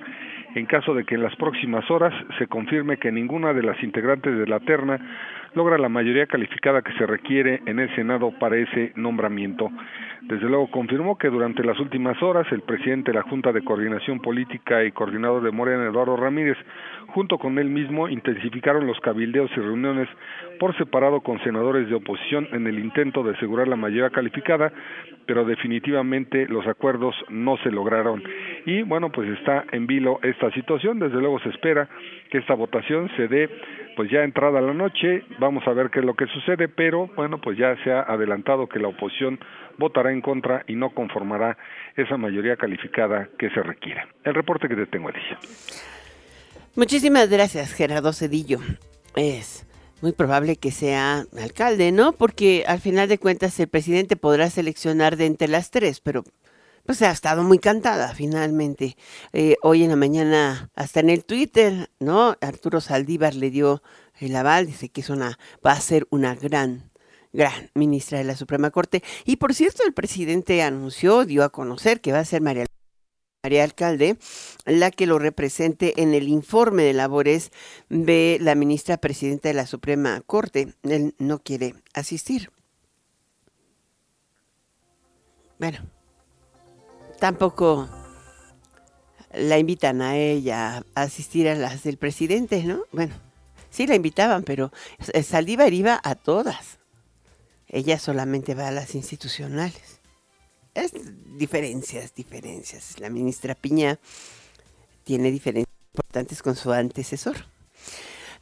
[0.56, 4.38] en caso de que en las próximas horas se confirme que ninguna de las integrantes
[4.38, 5.00] de la terna
[5.54, 9.70] logra la mayoría calificada que se requiere en el Senado para ese nombramiento.
[10.22, 14.20] Desde luego confirmó que durante las últimas horas el presidente de la Junta de Coordinación
[14.20, 16.58] Política y coordinador de Morena, Eduardo Ramírez,
[17.08, 20.10] junto con él mismo, intensificaron los cabildeos y reuniones
[20.60, 24.72] por separado con senadores de oposición en el intento de asegurar la mayoría calificada,
[25.26, 28.24] pero definitivamente los acuerdos no se lograron.
[28.66, 31.00] Y bueno, pues está en vilo esta situación.
[31.00, 31.90] Desde luego se espera
[32.32, 33.50] que esta votación se dé
[33.96, 37.42] pues ya entrada la noche, vamos a ver qué es lo que sucede, pero bueno,
[37.42, 39.40] pues ya se ha adelantado que la oposición
[39.80, 41.58] votará en contra y no conformará
[41.96, 44.02] esa mayoría calificada que se requiere.
[44.24, 45.40] El reporte que te tengo, Alicia.
[46.76, 48.60] Muchísimas gracias, Gerardo Cedillo.
[49.16, 49.66] Es
[50.04, 52.14] muy probable que sea alcalde, ¿no?
[52.14, 56.24] Porque al final de cuentas el presidente podrá seleccionar de entre las tres, pero
[56.88, 58.96] pues ha estado muy cantada finalmente.
[59.34, 62.38] Eh, hoy en la mañana, hasta en el Twitter, ¿no?
[62.40, 63.84] Arturo Saldívar le dio
[64.20, 66.90] el aval, dice que es una, va a ser una gran
[67.34, 69.04] gran ministra de la Suprema Corte.
[69.26, 72.66] Y por cierto, el presidente anunció, dio a conocer que va a ser María,
[73.44, 74.18] María Alcalde
[74.66, 77.52] la que lo represente en el informe de labores
[77.90, 80.74] de la ministra presidenta de la Suprema Corte.
[80.84, 82.50] Él no quiere asistir.
[85.60, 85.80] Bueno,
[87.20, 87.88] tampoco
[89.34, 92.84] la invitan a ella a asistir a las del presidente, ¿no?
[92.92, 93.16] Bueno,
[93.70, 94.72] sí la invitaban, pero
[95.24, 96.80] Saldívar iba a todas.
[97.68, 100.00] Ella solamente va a las institucionales.
[100.74, 100.94] Es
[101.38, 103.00] diferencias, diferencias.
[103.00, 104.00] La ministra Piña
[105.04, 107.46] tiene diferencias importantes con su antecesor.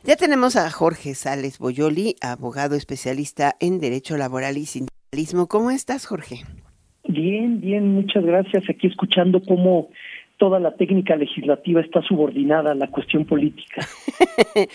[0.04, 5.48] Ya tenemos a Jorge Sales Boyoli, abogado especialista en Derecho Laboral y Sindicalismo.
[5.48, 6.46] ¿Cómo estás, Jorge?
[7.08, 8.70] Bien, bien, muchas gracias.
[8.70, 9.90] Aquí escuchando cómo
[10.38, 13.88] toda la técnica legislativa está subordinada a la cuestión política.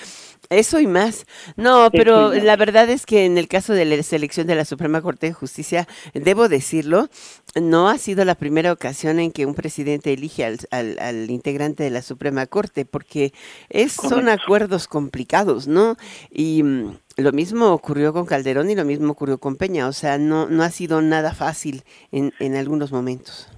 [0.51, 1.27] Eso y más.
[1.57, 5.01] No, pero la verdad es que en el caso de la selección de la Suprema
[5.01, 7.09] Corte de Justicia, debo decirlo,
[7.55, 10.59] no ha sido la primera ocasión en que un presidente elige al,
[10.99, 13.33] al, integrante de la Suprema Corte, porque
[13.69, 15.97] es, son acuerdos complicados, ¿no?
[16.33, 20.19] Y mm, lo mismo ocurrió con Calderón y lo mismo ocurrió con Peña, o sea,
[20.19, 23.49] no, no ha sido nada fácil en, en algunos momentos.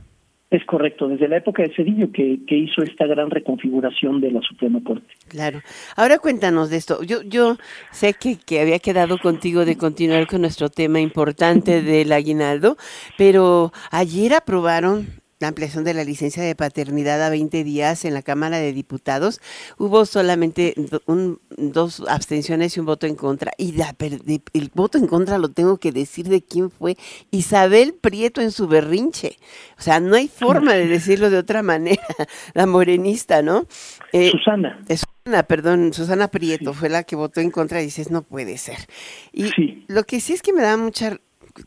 [0.52, 4.42] Es correcto, desde la época de Cedillo que, que, hizo esta gran reconfiguración de la
[4.42, 5.06] Suprema Corte.
[5.28, 5.62] Claro.
[5.96, 7.02] Ahora cuéntanos de esto.
[7.02, 7.56] Yo, yo
[7.90, 12.76] sé que, que había quedado contigo de continuar con nuestro tema importante del aguinaldo,
[13.16, 18.22] pero ayer aprobaron la ampliación de la licencia de paternidad a 20 días en la
[18.22, 19.40] Cámara de Diputados.
[19.76, 20.74] Hubo solamente
[21.56, 23.52] dos abstenciones y un voto en contra.
[23.58, 23.74] Y
[24.54, 26.96] el voto en contra lo tengo que decir de quién fue.
[27.32, 29.36] Isabel Prieto en su berrinche.
[29.78, 32.02] O sea, no hay forma de decirlo de otra manera.
[32.54, 33.66] La morenista, ¿no?
[34.12, 34.80] Eh, Susana.
[34.88, 38.78] Susana, perdón, Susana Prieto fue la que votó en contra y dices, no puede ser.
[39.32, 39.50] Y
[39.88, 41.18] lo que sí es que me da mucha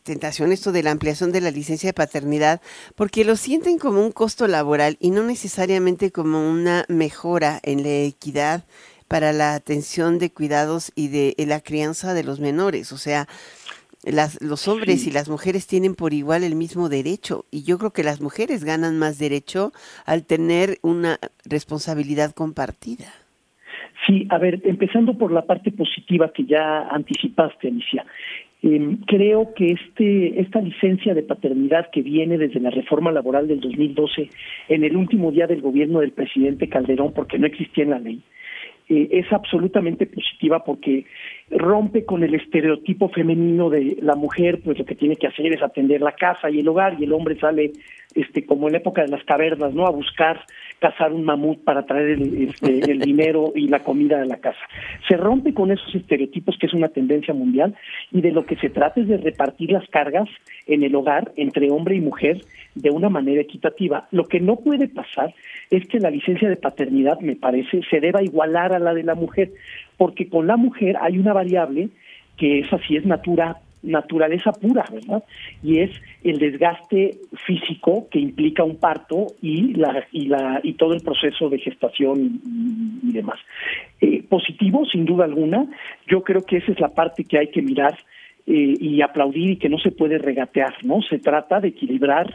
[0.02, 2.60] tentación esto de la ampliación de la licencia de paternidad,
[2.94, 8.04] porque lo sienten como un costo laboral y no necesariamente como una mejora en la
[8.04, 8.64] equidad
[9.08, 12.92] para la atención de cuidados y de la crianza de los menores.
[12.92, 13.28] O sea,
[14.06, 17.92] las, los hombres y las mujeres tienen por igual el mismo derecho y yo creo
[17.92, 19.72] que las mujeres ganan más derecho
[20.04, 23.06] al tener una responsabilidad compartida.
[24.06, 28.04] Sí, a ver, empezando por la parte positiva que ya anticipaste, Alicia.
[28.62, 33.60] Eh, creo que este, esta licencia de paternidad que viene desde la reforma laboral del
[33.60, 34.30] 2012,
[34.68, 38.22] en el último día del gobierno del presidente Calderón, porque no existía en la ley,
[38.88, 41.06] eh, es absolutamente positiva porque
[41.50, 45.60] rompe con el estereotipo femenino de la mujer, pues lo que tiene que hacer es
[45.60, 47.72] atender la casa y el hogar y el hombre sale
[48.14, 49.86] este como en la época de las cavernas, ¿no?
[49.86, 50.40] a buscar
[50.78, 54.60] cazar un mamut para traer el, este, el dinero y la comida de la casa.
[55.08, 57.74] Se rompe con esos estereotipos que es una tendencia mundial
[58.12, 60.28] y de lo que se trata es de repartir las cargas
[60.66, 62.42] en el hogar entre hombre y mujer
[62.74, 64.06] de una manera equitativa.
[64.10, 65.34] Lo que no puede pasar
[65.70, 69.14] es que la licencia de paternidad, me parece, se deba igualar a la de la
[69.14, 69.52] mujer,
[69.96, 71.88] porque con la mujer hay una variable
[72.36, 75.22] que es así, es natura, naturaleza pura, ¿verdad?
[75.62, 75.90] Y es
[76.24, 81.48] el desgaste físico que implica un parto y la y la y todo el proceso
[81.48, 82.40] de gestación
[83.02, 83.38] y, demás.
[84.00, 85.66] Eh, positivo, sin duda alguna.
[86.08, 87.96] Yo creo que esa es la parte que hay que mirar
[88.46, 91.02] eh, y aplaudir y que no se puede regatear, ¿no?
[91.02, 92.32] Se trata de equilibrar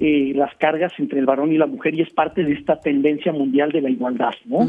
[0.00, 3.32] eh, las cargas entre el varón y la mujer y es parte de esta tendencia
[3.32, 4.68] mundial de la igualdad, ¿no?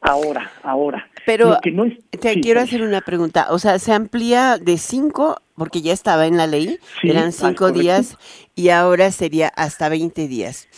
[0.00, 1.08] Ahora, ahora.
[1.24, 1.58] Pero
[2.10, 6.36] te quiero hacer una pregunta, o sea, se amplía de cinco, porque ya estaba en
[6.36, 8.18] la ley, eran cinco días
[8.56, 10.68] y ahora sería hasta 20 días.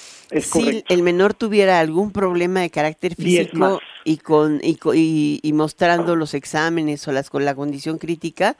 [0.40, 6.34] si el menor tuviera algún problema de carácter físico y con y, y, mostrando los
[6.34, 8.56] exámenes o las con la condición crítica,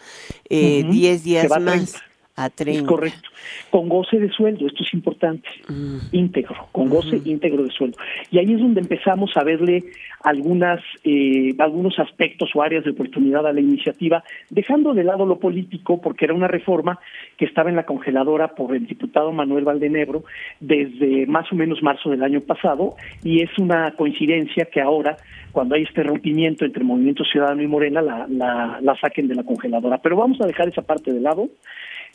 [0.48, 1.94] eh, 10 días más.
[2.36, 2.80] A 30.
[2.80, 3.28] Es correcto.
[3.70, 5.48] Con goce de sueldo, esto es importante.
[5.68, 5.98] Mm.
[6.10, 7.96] Íntegro, con goce íntegro de sueldo.
[8.32, 9.84] Y ahí es donde empezamos a verle
[10.24, 15.38] algunas, eh, algunos aspectos o áreas de oportunidad a la iniciativa, dejando de lado lo
[15.38, 16.98] político, porque era una reforma
[17.36, 20.24] que estaba en la congeladora por el diputado Manuel Valdenebro
[20.58, 25.16] desde más o menos marzo del año pasado, y es una coincidencia que ahora,
[25.52, 29.44] cuando hay este rompimiento entre Movimiento Ciudadano y Morena, la, la, la saquen de la
[29.44, 29.98] congeladora.
[29.98, 31.48] Pero vamos a dejar esa parte de lado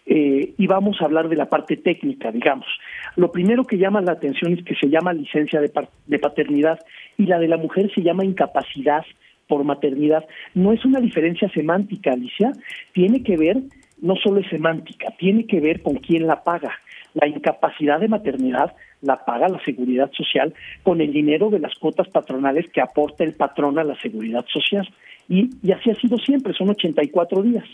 [0.06, 2.68] eh, y vamos a hablar de la parte técnica, digamos.
[3.16, 5.72] Lo primero que llama la atención es que se llama licencia de,
[6.08, 6.80] de paternidad
[7.18, 9.06] y la de la mujer se llama incapacidad
[9.48, 10.26] por maternidad.
[10.54, 12.52] No es una diferencia semántica, Alicia,
[12.94, 13.58] tiene que ver,
[14.02, 16.72] no solo es semántica, tiene que ver con quién la paga.
[17.14, 22.08] La incapacidad de maternidad la paga la seguridad social con el dinero de las cuotas
[22.10, 24.88] patronales que aporta el patrón a la seguridad social.
[25.28, 27.66] Y, y así ha sido siempre, son 84 días.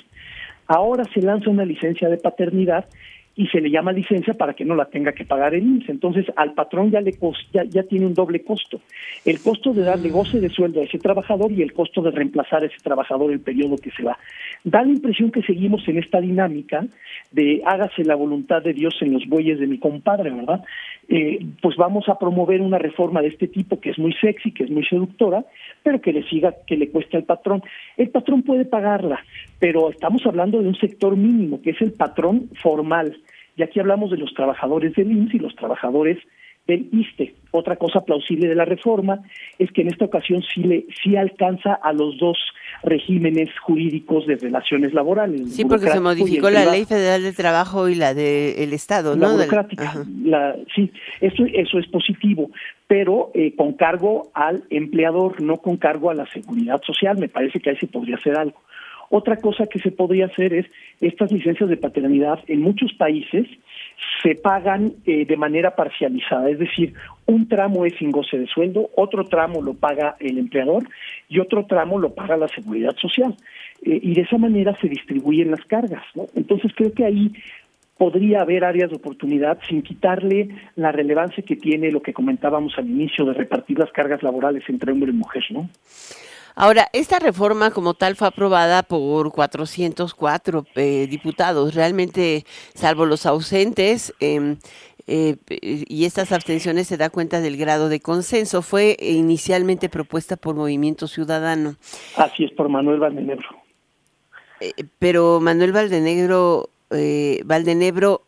[0.67, 2.85] Ahora se lanza una licencia de paternidad
[3.37, 5.89] y se le llama licencia para que no la tenga que pagar el IMSS.
[5.89, 7.13] Entonces, al patrón ya, le
[7.69, 8.79] ya, tiene un doble costo.
[9.25, 12.63] El costo de darle goce de sueldo a ese trabajador y el costo de reemplazar
[12.63, 14.17] a ese trabajador el periodo que se va.
[14.63, 16.85] Da la impresión que seguimos en esta dinámica
[17.31, 20.63] de hágase la voluntad de Dios en los bueyes de mi compadre, ¿verdad?
[21.09, 24.63] Eh, pues vamos a promover una reforma de este tipo que es muy sexy, que
[24.63, 25.43] es muy seductora,
[25.83, 27.61] pero que le siga, que le cueste al patrón.
[27.97, 29.19] El patrón puede pagarla,
[29.59, 33.17] pero estamos hablando de un sector mínimo, que es el patrón formal.
[33.55, 36.17] Y aquí hablamos de los trabajadores del IMSS y los trabajadores
[36.67, 37.35] del ISTE.
[37.51, 39.19] Otra cosa plausible de la reforma
[39.59, 42.37] es que en esta ocasión sí, le, sí alcanza a los dos
[42.83, 45.53] regímenes jurídicos de relaciones laborales.
[45.53, 49.27] Sí, porque se modificó la Ley Federal de Trabajo y la del Estado, ¿no?
[49.27, 50.05] La burocrática.
[50.23, 50.91] La, sí,
[51.21, 52.49] eso, eso es positivo,
[52.87, 57.17] pero eh, con cargo al empleador, no con cargo a la seguridad social.
[57.17, 58.59] Me parece que ahí se podría hacer algo.
[59.17, 60.65] Otra cosa que se podría hacer es
[60.99, 63.47] estas licencias de paternidad en muchos países
[64.21, 66.93] se pagan eh, de manera parcializada, es decir,
[67.25, 70.83] un tramo es sin goce de sueldo, otro tramo lo paga el empleador
[71.29, 73.33] y otro tramo lo paga la seguridad social.
[73.83, 76.03] Eh, y de esa manera se distribuyen las cargas.
[76.13, 76.25] ¿no?
[76.35, 77.31] Entonces creo que ahí
[77.97, 82.89] podría haber áreas de oportunidad sin quitarle la relevancia que tiene lo que comentábamos al
[82.89, 85.69] inicio de repartir las cargas laborales entre hombre y mujer, ¿no?
[86.55, 91.75] Ahora, esta reforma como tal fue aprobada por 404 eh, diputados.
[91.75, 94.55] Realmente, salvo los ausentes, em,
[95.07, 98.61] eh, y estas abstenciones se da cuenta del grado de consenso.
[98.61, 101.75] Fue inicialmente propuesta por Movimiento Ciudadano.
[102.15, 103.49] Así es, por Manuel Valdenebro.
[104.61, 106.69] Eh, pero Manuel Valdenegro,
[107.43, 108.21] Valdenebro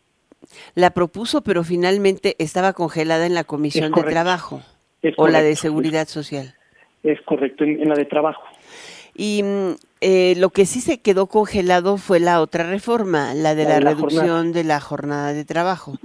[0.74, 4.62] la propuso, pero finalmente estaba congelada en la Comisión de Trabajo
[5.16, 6.57] o la de Seguridad Social.
[7.02, 8.42] Es correcto, en, la de trabajo.
[9.14, 9.70] Y mm,
[10.00, 14.52] eh, lo que sí se quedó congelado fue la otra reforma, la de la, reducción
[14.52, 15.98] de la jornada de trabajo.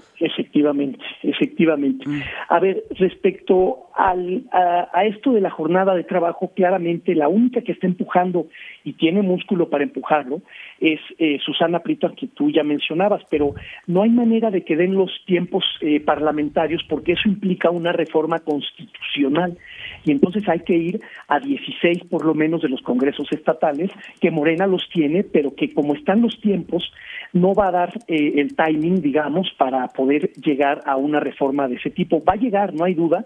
[0.53, 2.07] Efectivamente, efectivamente.
[2.07, 2.21] Mm.
[2.49, 7.71] A ver, respecto al, a, esto de la jornada de trabajo, claramente la única que
[7.71, 8.45] está empujando
[8.83, 10.43] y tiene músculo para empujarlo
[10.79, 13.55] es eh, Susana Prito, que tú ya mencionabas, pero
[13.87, 18.37] no hay manera de que den los tiempos eh, parlamentarios porque eso implica una reforma
[18.37, 19.57] constitucional
[20.05, 23.89] y entonces hay que ir a 16 por lo menos de los congresos estatales,
[24.21, 26.91] que Morena los tiene, pero que como están los tiempos,
[27.33, 31.75] no va a dar eh, el timing, digamos, para poder llegar a una reforma de
[31.75, 32.23] ese tipo.
[32.23, 33.25] Va a llegar, no hay duda,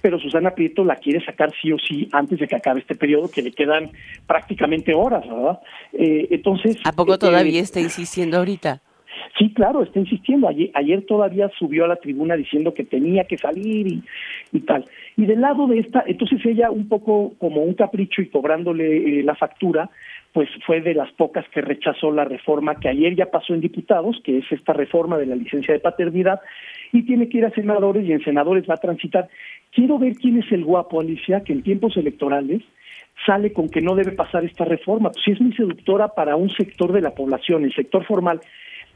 [0.00, 3.30] pero Susana Prieto la quiere sacar sí o sí antes de que acabe este periodo,
[3.30, 3.90] que le quedan
[4.26, 5.58] prácticamente horas, ¿verdad?
[5.92, 6.76] Eh, entonces...
[6.84, 8.82] ¿A poco eh, todavía está insistiendo ahorita?
[9.38, 10.48] Sí, claro, está insistiendo.
[10.48, 14.02] Ayer, ayer, todavía subió a la tribuna diciendo que tenía que salir y,
[14.52, 14.84] y, tal.
[15.16, 19.22] Y del lado de esta, entonces ella un poco como un capricho y cobrándole eh,
[19.22, 19.90] la factura,
[20.32, 24.20] pues fue de las pocas que rechazó la reforma que ayer ya pasó en diputados,
[24.22, 26.40] que es esta reforma de la licencia de paternidad,
[26.92, 29.28] y tiene que ir a senadores y en senadores va a transitar.
[29.72, 32.62] Quiero ver quién es el guapo, Alicia, que en tiempos electorales
[33.26, 36.50] sale con que no debe pasar esta reforma, pues si es muy seductora para un
[36.50, 38.40] sector de la población, el sector formal,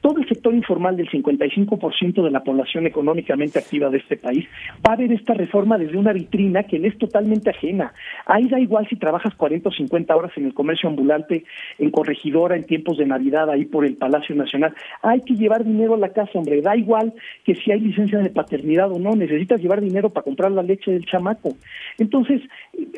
[0.03, 4.47] todo el sector informal del 55% de la población económicamente activa de este país
[4.87, 7.95] va a ver esta reforma desde una vitrina que le es totalmente ajena.
[8.27, 11.45] Ahí da igual si trabajas 40 o 50 horas en el comercio ambulante,
[11.79, 14.75] en corregidora, en tiempos de Navidad, ahí por el Palacio Nacional.
[15.03, 16.61] Hay que llevar dinero a la casa, hombre.
[16.61, 20.51] Da igual que si hay licencia de paternidad o no, necesitas llevar dinero para comprar
[20.51, 21.51] la leche del chamaco.
[21.99, 22.43] Entonces,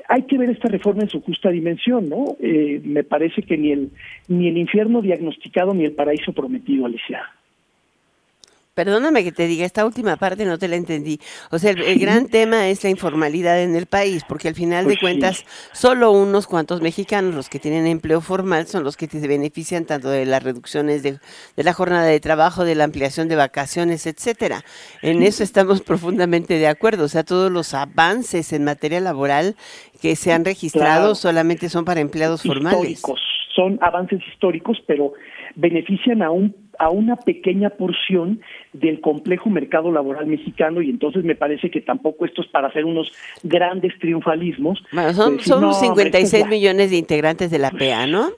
[0.09, 2.37] hay que ver esta reforma en su justa dimensión, ¿no?
[2.41, 3.91] Eh, me parece que ni el,
[4.29, 6.87] ni el infierno diagnosticado ni el paraíso prometido
[8.75, 11.21] Perdóname que te diga, esta última parte no te la entendí.
[11.53, 14.95] O sea, el, gran tema es la informalidad en el país, porque al final de
[14.95, 19.29] pues cuentas, solo unos cuantos mexicanos, los que tienen empleo formal, son los que se
[19.29, 21.21] benefician tanto de las reducciones de,
[21.55, 24.63] la jornada de trabajo, de la ampliación de vacaciones, etcétera.
[25.03, 27.05] En eso estamos profundamente de acuerdo.
[27.05, 29.55] O sea, todos los avances en materia laboral
[30.03, 33.03] que se han registrado solamente son para empleados formales.
[33.55, 35.13] Son avances históricos, pero
[35.55, 38.41] benefician a un a una pequeña porción
[38.73, 42.85] del complejo mercado laboral mexicano y entonces me parece que tampoco esto es para hacer
[42.85, 43.13] unos
[43.43, 44.83] grandes triunfalismos.
[44.93, 48.31] Bueno, son, son 56 millones de integrantes de la PEA, ¿no?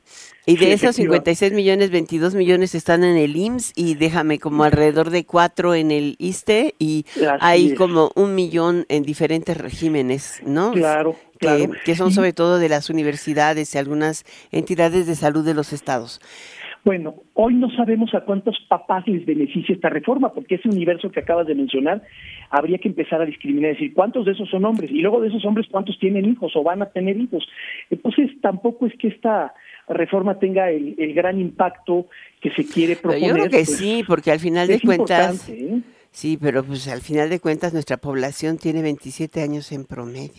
[0.49, 5.11] Y de esos 56 millones, 22 millones están en el IMSS y déjame como alrededor
[5.11, 7.05] de cuatro en el ISTE y
[7.41, 10.71] hay como un millón en diferentes regímenes, ¿no?
[10.71, 15.55] Claro, que, que son sobre todo de las universidades y algunas entidades de salud de
[15.55, 16.21] los estados.
[16.87, 21.19] Bueno, hoy no sabemos a cuántos papás les beneficia esta reforma, porque ese universo que
[21.19, 22.01] acabas de mencionar,
[22.49, 24.93] habría que empezar a discriminar, decir, ¿cuántos de esos son hombres?
[24.93, 27.45] Y luego de esos hombres, ¿cuántos tienen hijos o van a tener hijos?
[27.91, 29.53] Entonces, tampoco es que esta
[29.89, 32.07] reforma tenga el, gran impacto
[32.41, 33.31] que se quiere proponer.
[33.31, 35.49] yo creo que pues, sí, porque al final de cuentas...
[35.49, 35.81] ¿eh?
[36.13, 40.31] Sí, pero pues al final de cuentas nuestra población tiene 27 años en promedio.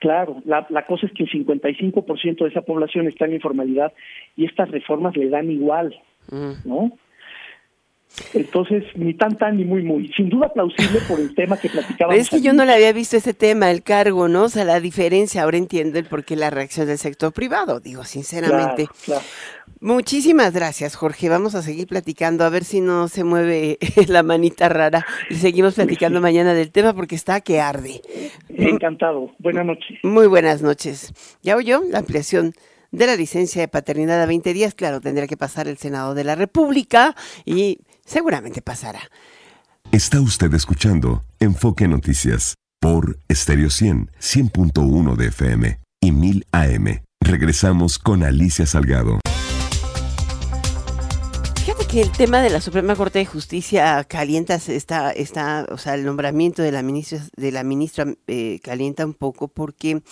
[0.00, 3.92] Claro, la, la cosa es que el 55% de esa población está en informalidad
[4.34, 5.94] y estas reformas le dan igual,
[6.30, 6.68] mm.
[6.68, 6.92] ¿no?
[8.34, 10.08] Entonces, ni tan tan ni muy muy.
[10.16, 12.20] Sin duda plausible por el tema que platicábamos.
[12.20, 14.44] es que yo no le había visto ese tema, el cargo, ¿no?
[14.44, 18.04] O sea, la diferencia, ahora entiendo el por qué la reacción del sector privado, digo,
[18.04, 18.88] sinceramente.
[19.80, 21.30] Muchísimas gracias, Jorge.
[21.30, 25.74] Vamos a seguir platicando, a ver si no se mueve la manita rara y seguimos
[25.74, 28.02] platicando mañana del tema porque está que arde.
[28.50, 29.30] Encantado.
[29.38, 29.98] Buenas noches.
[30.02, 31.14] Muy buenas noches.
[31.42, 32.52] Ya oyó la ampliación
[32.90, 34.74] de la licencia de paternidad a 20 días.
[34.74, 37.14] Claro, tendría que pasar el Senado de la República
[37.46, 37.78] y
[38.10, 39.00] seguramente pasará.
[39.92, 47.02] Está usted escuchando Enfoque Noticias por Stereo 100, 100.1 de FM y 1000 AM.
[47.20, 49.20] Regresamos con Alicia Salgado.
[51.56, 55.94] Fíjate que el tema de la Suprema Corte de Justicia calienta, está, está, o sea,
[55.94, 60.02] el nombramiento de la ministra, de la ministra eh, calienta un poco porque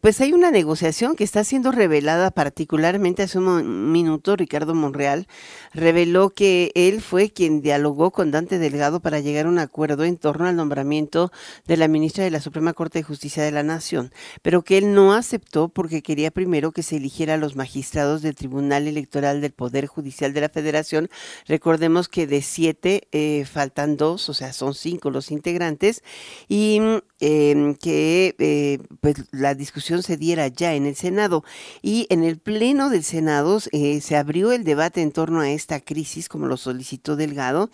[0.00, 4.34] pues hay una negociación que está siendo revelada particularmente hace un minuto.
[4.34, 5.28] Ricardo Monreal
[5.72, 10.16] reveló que él fue quien dialogó con Dante Delgado para llegar a un acuerdo en
[10.16, 11.30] torno al nombramiento
[11.66, 14.12] de la ministra de la Suprema Corte de Justicia de la Nación,
[14.42, 18.34] pero que él no aceptó porque quería primero que se eligiera a los magistrados del
[18.34, 21.08] Tribunal Electoral del Poder Judicial de la Federación.
[21.46, 26.02] Recordemos que de siete eh, faltan dos, o sea, son cinco los integrantes,
[26.48, 26.80] y
[27.20, 31.44] em, que eh, pues la discusión se diera ya en el Senado.
[31.82, 35.80] Y en el Pleno del Senado eh, se abrió el debate en torno a esta
[35.80, 37.70] crisis, como lo solicitó Delgado,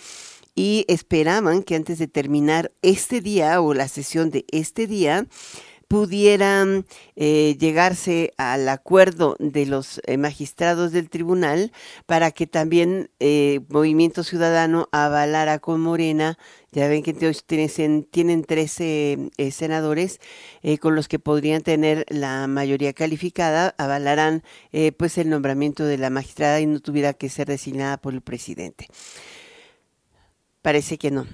[0.55, 5.26] y esperaban que antes de terminar este día o la sesión de este día,
[5.93, 6.86] pudieran
[7.16, 11.70] eh, llegarse al acuerdo de los eh, magistrados del tribunal
[12.07, 16.38] para que también eh, Movimiento Ciudadano avalara con Morena.
[16.70, 20.18] Ya ven que tienen, tienen 13 senadores
[20.80, 24.43] con los que podrían tener la mayoría calificada, avalarán
[24.97, 28.88] pues el nombramiento de la magistrada y no tuviera que ser designada por el presidente.
[30.62, 31.26] Parece que no,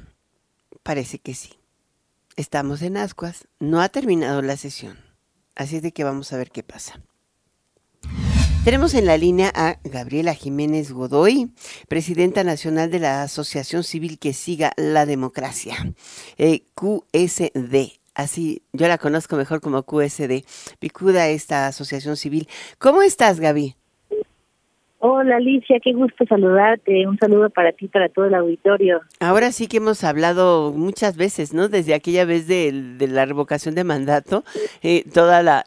[0.83, 1.58] parece que sí.
[2.39, 4.97] Estamos en ascuas, no ha terminado la sesión,
[5.57, 7.03] así de que vamos a ver qué pasa.
[8.65, 11.53] Tenemos en la línea a Gabriela Jiménez Godoy,
[11.89, 15.93] presidenta nacional de la Asociación Civil que siga la democracia,
[16.37, 17.99] eh, QSD.
[18.15, 20.45] Así, yo la conozco mejor como QSD.
[20.79, 22.49] Picuda esta asociación civil.
[22.79, 23.75] ¿Cómo estás, Gaby?
[25.01, 27.07] Hola Alicia, qué gusto saludarte.
[27.07, 29.01] Un saludo para ti, para todo el auditorio.
[29.21, 31.69] Ahora sí que hemos hablado muchas veces, ¿no?
[31.69, 34.43] Desde aquella vez de, la revocación de mandato,
[34.83, 35.65] eh, toda la,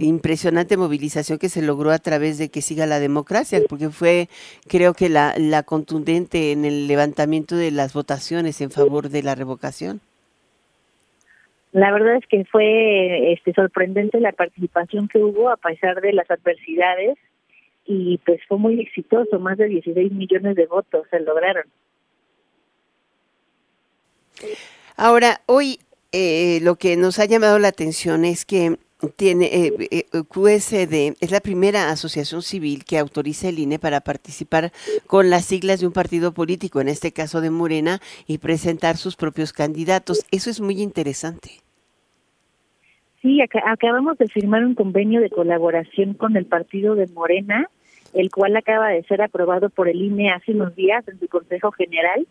[0.00, 4.28] impresionante movilización que se logró a través de que siga la democracia, porque fue,
[4.68, 9.34] creo que la, la contundente en el levantamiento de las votaciones en favor de la
[9.34, 10.02] revocación.
[11.72, 16.30] La verdad es que fue este, sorprendente la participación que hubo a pesar de las
[16.30, 17.18] adversidades
[17.86, 21.64] y pues fue muy exitoso, más de 16 millones de votos se lograron.
[24.96, 25.78] Ahora, hoy
[26.12, 28.78] eh, lo que nos ha llamado la atención es que
[29.16, 34.72] tiene eh, eh QSD es la primera asociación civil que autoriza el INE para participar
[35.06, 39.16] con las siglas de un partido político, en este caso de Morena, y presentar sus
[39.16, 40.24] propios candidatos.
[40.30, 41.60] Eso es muy interesante.
[43.20, 47.68] Sí, acabamos de firmar un convenio de colaboración con el partido de Morena
[48.14, 51.72] el cual acaba de ser aprobado por el INE hace unos días en su Consejo
[51.72, 52.26] General.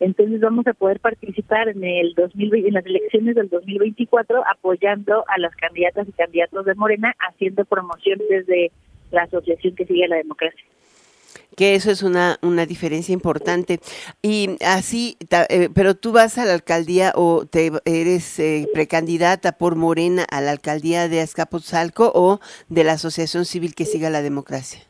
[0.00, 5.38] Entonces vamos a poder participar en el 2020, en las elecciones del 2024 apoyando a
[5.38, 8.70] las candidatas y candidatos de Morena, haciendo promoción desde
[9.10, 10.64] la asociación que sigue la democracia
[11.58, 13.80] que eso es una, una diferencia importante.
[14.22, 15.16] Y así,
[15.48, 20.40] eh, pero tú vas a la alcaldía o te eres eh, precandidata por Morena a
[20.40, 24.87] la alcaldía de Azcapotzalco o de la Asociación Civil que siga la democracia.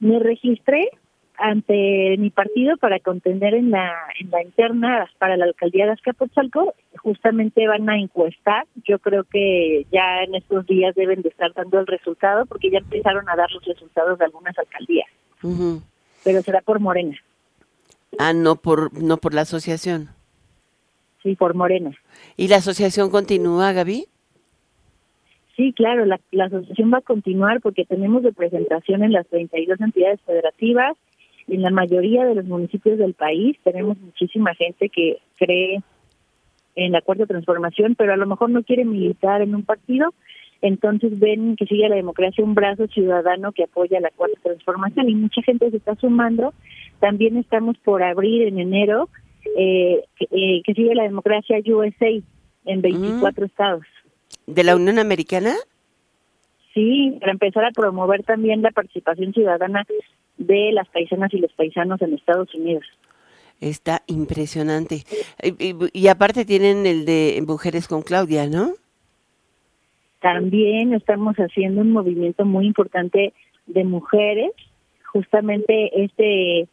[0.00, 0.90] Me registré
[1.38, 6.74] ante mi partido para contender en la en la interna para la alcaldía de Azcapotzalco.
[6.96, 8.66] Justamente van a encuestar.
[8.84, 12.78] Yo creo que ya en estos días deben de estar dando el resultado porque ya
[12.78, 15.08] empezaron a dar los resultados de algunas alcaldías.
[16.24, 17.16] Pero será por Morena.
[18.18, 20.08] Ah, no por no por la asociación.
[21.22, 21.96] Sí, por Morena.
[22.36, 24.06] ¿Y la asociación continúa, Gaby?
[25.58, 30.96] Sí, claro, la, asociación va a continuar porque tenemos representación en las 32 entidades federativas,
[31.48, 35.82] en la mayoría de los municipios del país tenemos muchísima gente que cree
[36.76, 40.14] en la cuarta transformación, pero a lo mejor no quiere militar en un partido
[40.60, 45.14] entonces ven que sigue la democracia un brazo ciudadano que apoya la cuarta transformación y
[45.14, 46.52] mucha gente se está sumando.
[46.98, 49.08] También estamos por abrir en enero
[49.56, 52.08] eh, que, eh, sigue la democracia USA
[52.64, 53.46] en 24 mm.
[53.46, 53.86] estados.
[54.48, 55.54] ¿De la Unión Americana?
[56.72, 59.84] Sí, para empezar a promover también la participación ciudadana
[60.38, 62.84] de las paisanas y los paisanos en Estados Unidos.
[63.60, 65.02] Está impresionante.
[65.92, 68.72] Y, aparte tienen el de Mujeres con Claudia, ¿no?
[70.20, 73.34] También estamos haciendo un movimiento muy importante
[73.66, 74.52] de mujeres.
[75.12, 76.68] Justamente este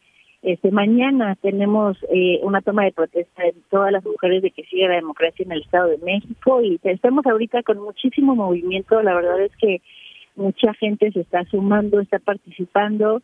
[0.46, 4.86] este mañana tenemos eh, una toma de protesta de todas las mujeres de que siga
[4.86, 9.02] la democracia en el Estado de México y estamos ahorita con muchísimo movimiento.
[9.02, 9.82] La verdad es que
[10.36, 13.22] mucha gente se está sumando, está participando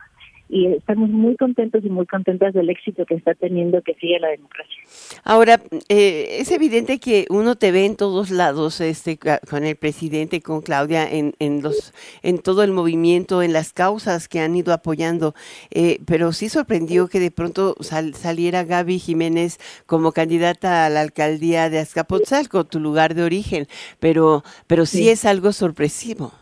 [0.52, 4.28] y estamos muy contentos y muy contentas del éxito que está teniendo que sigue la
[4.28, 4.82] democracia.
[5.24, 10.42] Ahora, eh, es evidente que uno te ve en todos lados, este, con el presidente,
[10.42, 14.74] con Claudia, en, en los, en todo el movimiento, en las causas que han ido
[14.74, 15.34] apoyando,
[15.70, 21.70] eh, pero sí sorprendió que de pronto saliera Gaby Jiménez como candidata a la alcaldía
[21.70, 23.68] de Azcapotzalco, tu lugar de origen,
[24.00, 25.08] pero, pero sí.
[25.08, 26.41] es algo sorpresivo.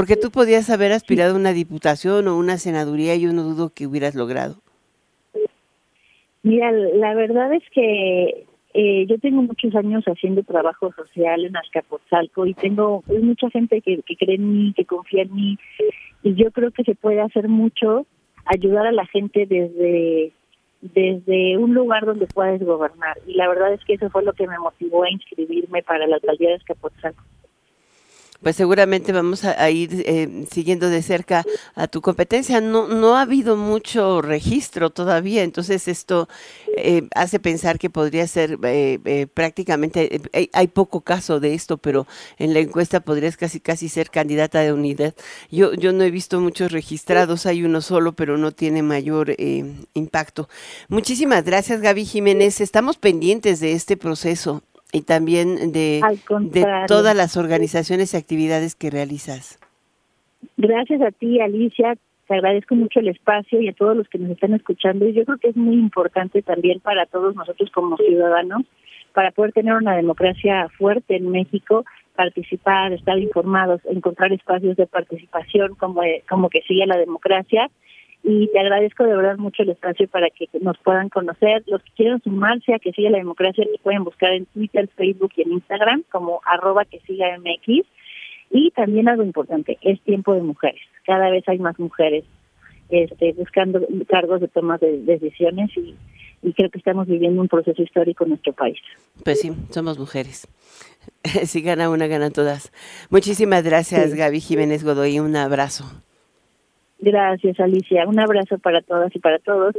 [0.00, 3.68] Porque tú podías haber aspirado a una diputación o una senaduría y yo no dudo
[3.68, 4.56] que hubieras logrado.
[6.42, 12.46] Mira, la verdad es que eh, yo tengo muchos años haciendo trabajo social en Azcapotzalco
[12.46, 15.58] y tengo mucha gente que, que cree en mí, que confía en mí
[16.22, 18.06] y yo creo que se puede hacer mucho,
[18.46, 20.32] ayudar a la gente desde
[20.80, 23.18] desde un lugar donde puedes gobernar.
[23.26, 26.16] Y la verdad es que eso fue lo que me motivó a inscribirme para la
[26.16, 27.22] alcaldía de Azcapotzalco
[28.42, 32.60] pues seguramente vamos a, ir eh, siguiendo de cerca a tu competencia.
[32.60, 36.28] No, no ha habido mucho registro todavía, entonces esto
[36.76, 40.22] eh, hace pensar que podría ser eh, prácticamente,
[40.52, 42.06] hay, poco caso de esto, pero
[42.38, 45.14] en la encuesta podrías casi casi ser candidata de unidad.
[45.50, 49.34] Yo, yo no he visto muchos registrados, hay uno solo, pero no tiene mayor
[49.94, 50.48] impacto.
[50.88, 52.60] Muchísimas gracias, Gaby Jiménez.
[52.60, 54.62] Estamos pendientes de este proceso
[54.92, 56.00] y también de,
[56.40, 59.58] de todas las organizaciones y actividades que realizas.
[60.56, 61.96] Gracias a ti, Alicia.
[62.26, 65.06] Te agradezco mucho el espacio y a todos los que nos están escuchando.
[65.06, 68.62] Y yo creo que es muy importante también para todos nosotros como ciudadanos,
[69.12, 71.84] para poder tener una democracia fuerte en México,
[72.14, 77.70] participar, estar informados, encontrar espacios de participación como, como que sigue la democracia
[78.22, 81.62] y te agradezco de verdad mucho el espacio para que nos puedan conocer.
[81.66, 85.32] Los que quieran sumarse a que siga la democracia, nos pueden buscar en Twitter, Facebook
[85.36, 87.86] y en Instagram como arroba que siga MX.
[88.50, 90.80] Y también algo importante, es tiempo de mujeres.
[91.06, 92.24] Cada vez hay más mujeres
[92.90, 95.94] este, buscando cargos de toma de decisiones y,
[96.56, 98.78] creo que estamos viviendo un proceso histórico en nuestro país.
[99.24, 100.48] Pues sí, somos mujeres.
[101.44, 102.72] si gana una, ganan todas.
[103.10, 105.20] Muchísimas gracias, Gaby Jiménez Godoy.
[105.20, 105.84] Un abrazo.
[107.00, 108.06] Gracias, Alicia.
[108.06, 109.74] Un abrazo para todas y para todos.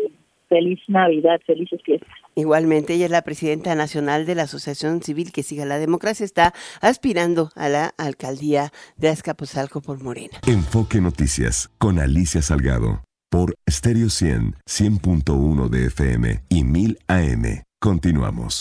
[0.50, 2.10] Feliz Navidad, felices fiestas.
[2.36, 6.54] Igualmente, ella es la presidenta nacional de la Asociación Civil que siga la democracia, está
[6.82, 10.40] aspirando a la alcaldía de Azcapotzalco por Morena.
[10.46, 17.64] Enfoque Noticias con Alicia Salgado por Stereo 100, 100.1 de FM y 1000 AM.
[17.80, 18.60] Continuamos.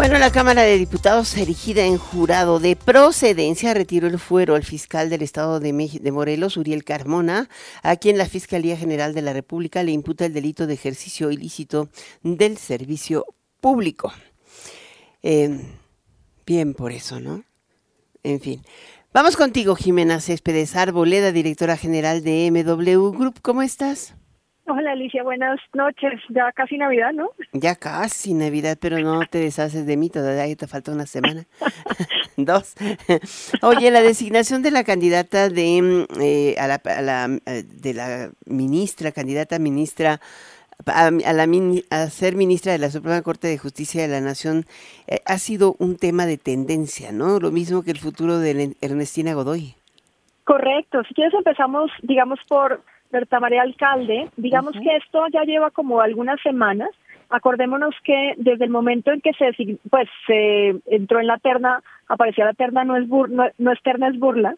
[0.00, 5.10] Bueno, la Cámara de Diputados, erigida en jurado de procedencia, retiró el fuero al fiscal
[5.10, 7.50] del Estado de, de, Morelos, Uriel Carmona,
[7.82, 11.90] a quien la Fiscalía General de la República le imputa el delito de ejercicio ilícito
[12.22, 13.26] del servicio
[13.60, 14.10] público.
[15.20, 15.60] Em,
[16.46, 17.44] bien por eso, ¿no?
[18.22, 18.62] En fin.
[19.12, 23.42] Vamos contigo, Jimena Céspedes Arboleda, directora general de MW Group.
[23.42, 24.14] ¿Cómo estás?
[24.72, 26.20] Hola Alicia, buenas noches.
[26.28, 27.30] Ya casi Navidad, ¿no?
[27.52, 31.44] Ya casi Navidad, pero no te deshaces de mí, todavía te falta una semana.
[32.36, 32.76] Dos.
[33.62, 39.10] Oye, la designación de la candidata de mm, eh, a, la, eh, de la ministra,
[39.10, 40.20] candidata ministra
[40.86, 41.48] a, la,
[41.90, 44.66] a ser ministra de la Suprema Corte de Justicia de la Nación
[45.08, 47.40] eh, ha sido un tema de tendencia, ¿no?
[47.40, 49.74] Lo mismo que el futuro de Ernestina Godoy.
[50.44, 51.02] Correcto.
[51.08, 56.40] Si quieres empezamos, digamos, por Berta María Alcalde, digamos que esto ya lleva como algunas
[56.42, 56.90] semanas.
[57.28, 62.44] Acordémonos que desde el momento en que se pues se entró en la terna, aparecía
[62.44, 64.56] la terna no es no, es terna es burla.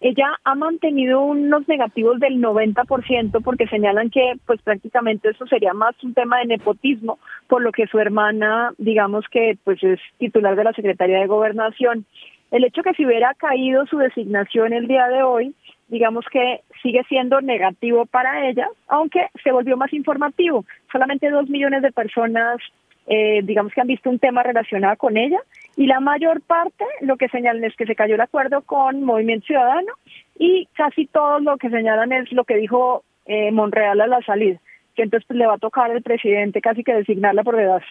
[0.00, 5.94] Ella ha mantenido unos negativos del 90% porque señalan que pues prácticamente eso sería más
[6.02, 10.64] un tema de nepotismo, por lo que su hermana, digamos que pues es titular de
[10.64, 12.04] la Secretaría de Gobernación.
[12.50, 15.54] El hecho que si hubiera caído su designación el día de hoy,
[15.88, 20.64] digamos que sigue siendo negativo para ella, aunque se volvió más informativo.
[20.90, 22.60] Solamente dos millones de personas
[23.06, 25.38] eh, digamos que han visto un tema relacionado con ella
[25.76, 29.46] y la mayor parte lo que señalan es que se cayó el acuerdo con Movimiento
[29.46, 29.92] Ciudadano
[30.38, 34.58] y casi todo lo que señalan es lo que dijo eh, Monreal a la salida,
[34.94, 37.86] que entonces pues, le va a tocar al presidente casi que designarla por dedazo.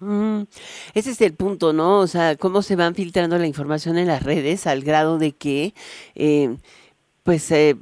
[0.00, 0.42] Mm,
[0.94, 2.00] ese es el punto, ¿no?
[2.00, 5.72] O sea, cómo se van filtrando la información en las redes al grado de que,
[6.14, 6.56] eh,
[7.24, 7.74] pues, eh,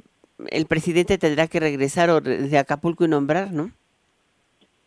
[0.49, 3.69] el presidente tendrá que regresar de Acapulco y nombrar, ¿no?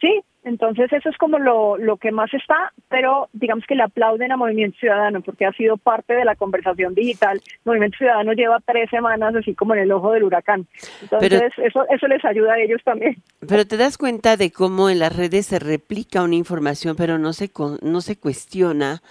[0.01, 4.31] Sí, entonces eso es como lo, lo que más está, pero digamos que le aplauden
[4.31, 7.41] a Movimiento Ciudadano porque ha sido parte de la conversación digital.
[7.65, 10.67] Movimiento Ciudadano lleva tres semanas así como en el ojo del huracán.
[11.03, 13.17] Entonces eso, eso les ayuda a ellos también.
[13.49, 17.33] Pero te das cuenta de cómo en las redes se replica una información, pero no
[17.33, 17.51] se,
[17.83, 19.03] no se cuestiona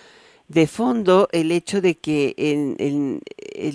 [0.48, 3.22] de fondo el hecho de que en, en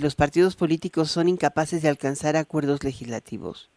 [0.01, 3.71] los partidos políticos son incapaces de alcanzar acuerdos legislativos.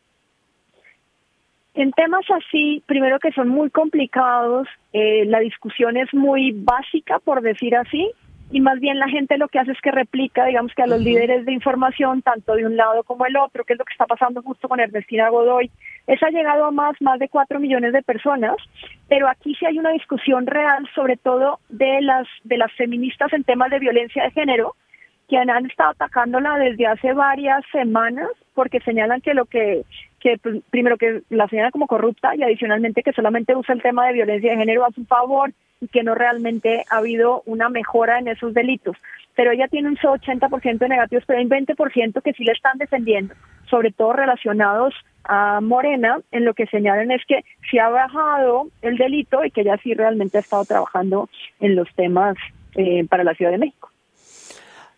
[1.76, 7.42] En temas así, primero que son muy complicados, eh, la discusión es muy básica, por
[7.42, 8.12] decir así,
[8.52, 11.02] y más bien la gente lo que hace es que replica, digamos que a los
[11.02, 14.06] líderes de información, tanto de un lado como el otro, que es lo que está
[14.06, 15.72] pasando justo con Ernestina Godoy.
[16.08, 18.56] Eso ha llegado a más, más de cuatro millones de personas,
[19.08, 23.44] pero aquí sí hay una discusión real, sobre todo de las, de las feministas en
[23.44, 24.76] temas de violencia de género,
[25.30, 29.84] que han estado atacándola desde hace varias semanas porque señalan que lo que
[30.20, 30.40] que
[30.70, 34.52] primero que la señala como corrupta y adicionalmente que solamente usa el tema de violencia
[34.52, 35.52] de género a su favor
[35.92, 38.98] que no realmente ha habido una mejora en esos delitos.
[39.36, 42.78] Pero ella tiene un 80% de negativos, pero hay un 20% que sí le están
[42.78, 43.34] defendiendo,
[43.70, 48.98] sobre todo relacionados a Morena, en lo que señalan es que sí ha bajado el
[48.98, 51.30] delito y que ella sí realmente ha estado trabajando
[51.60, 52.36] en los temas
[52.76, 53.90] eh, para la Ciudad de México.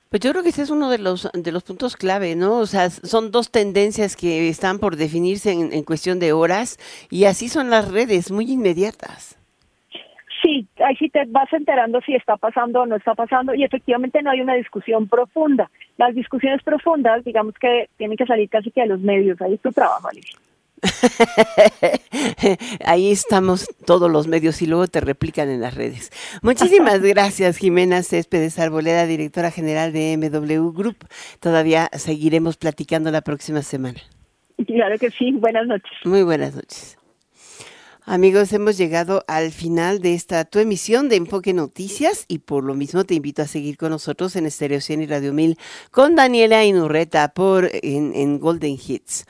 [0.10, 2.60] Pues yo creo que ese es uno de los, de los puntos clave, ¿no?
[2.60, 6.78] O sea, son dos tendencias que están por definirse en, cuestión de horas
[7.10, 9.38] y así son las redes, muy inmediatas.
[10.46, 14.22] Sí, ahí sí te vas enterando si está pasando o no está pasando y efectivamente
[14.22, 15.72] no hay una discusión profunda.
[15.98, 19.42] Las discusiones profundas, digamos que tienen que salir casi que de los medios.
[19.42, 20.38] Ahí es tu trabajo, Alicia.
[22.86, 26.12] Ahí estamos todos los medios y luego te replican en las redes.
[26.44, 31.08] Muchísimas gracias, Jimena Céspedes Arboleda, directora general de MW Group.
[31.40, 34.00] Todavía seguiremos platicando la próxima semana.
[34.68, 35.32] Claro que sí.
[35.32, 35.92] Buenas noches.
[36.04, 37.00] Muy buenas noches.
[38.08, 42.76] Amigos, hemos llegado al final de esta tu emisión de Enfoque Noticias y por lo
[42.76, 45.58] mismo te invito a seguir con nosotros en Estéreo 100 y Radio 1000
[45.90, 49.26] con Daniela Inurreta por en, en Golden Hits.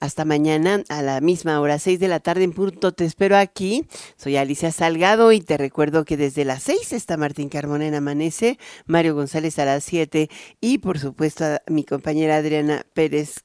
[0.00, 2.92] Hasta mañana a la misma hora, 6 de la tarde en punto.
[2.92, 3.86] Te espero aquí.
[4.18, 8.58] Soy Alicia Salgado y te recuerdo que desde las 6 está Martín Carmona en Amanece,
[8.84, 10.28] Mario González a las 7
[10.60, 13.40] y por supuesto a mi compañera Adriana Pérez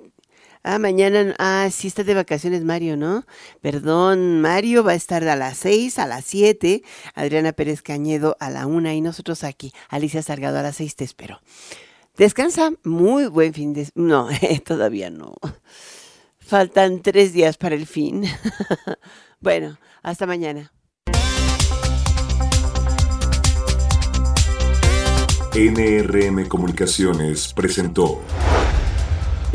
[0.68, 3.28] Ah, mañana, ah, sí está de vacaciones Mario, ¿no?
[3.62, 6.82] Perdón, Mario va a estar a las 6, a las 7,
[7.14, 11.04] Adriana Pérez Cañedo a la 1 y nosotros aquí, Alicia Salgado a las 6, te
[11.04, 11.40] espero.
[12.18, 13.88] Descansa, muy buen fin de...
[13.94, 14.28] No,
[14.66, 15.36] todavía no.
[16.40, 18.24] Faltan tres días para el fin.
[19.40, 20.72] bueno, hasta mañana.
[25.54, 28.20] NRM Comunicaciones presentó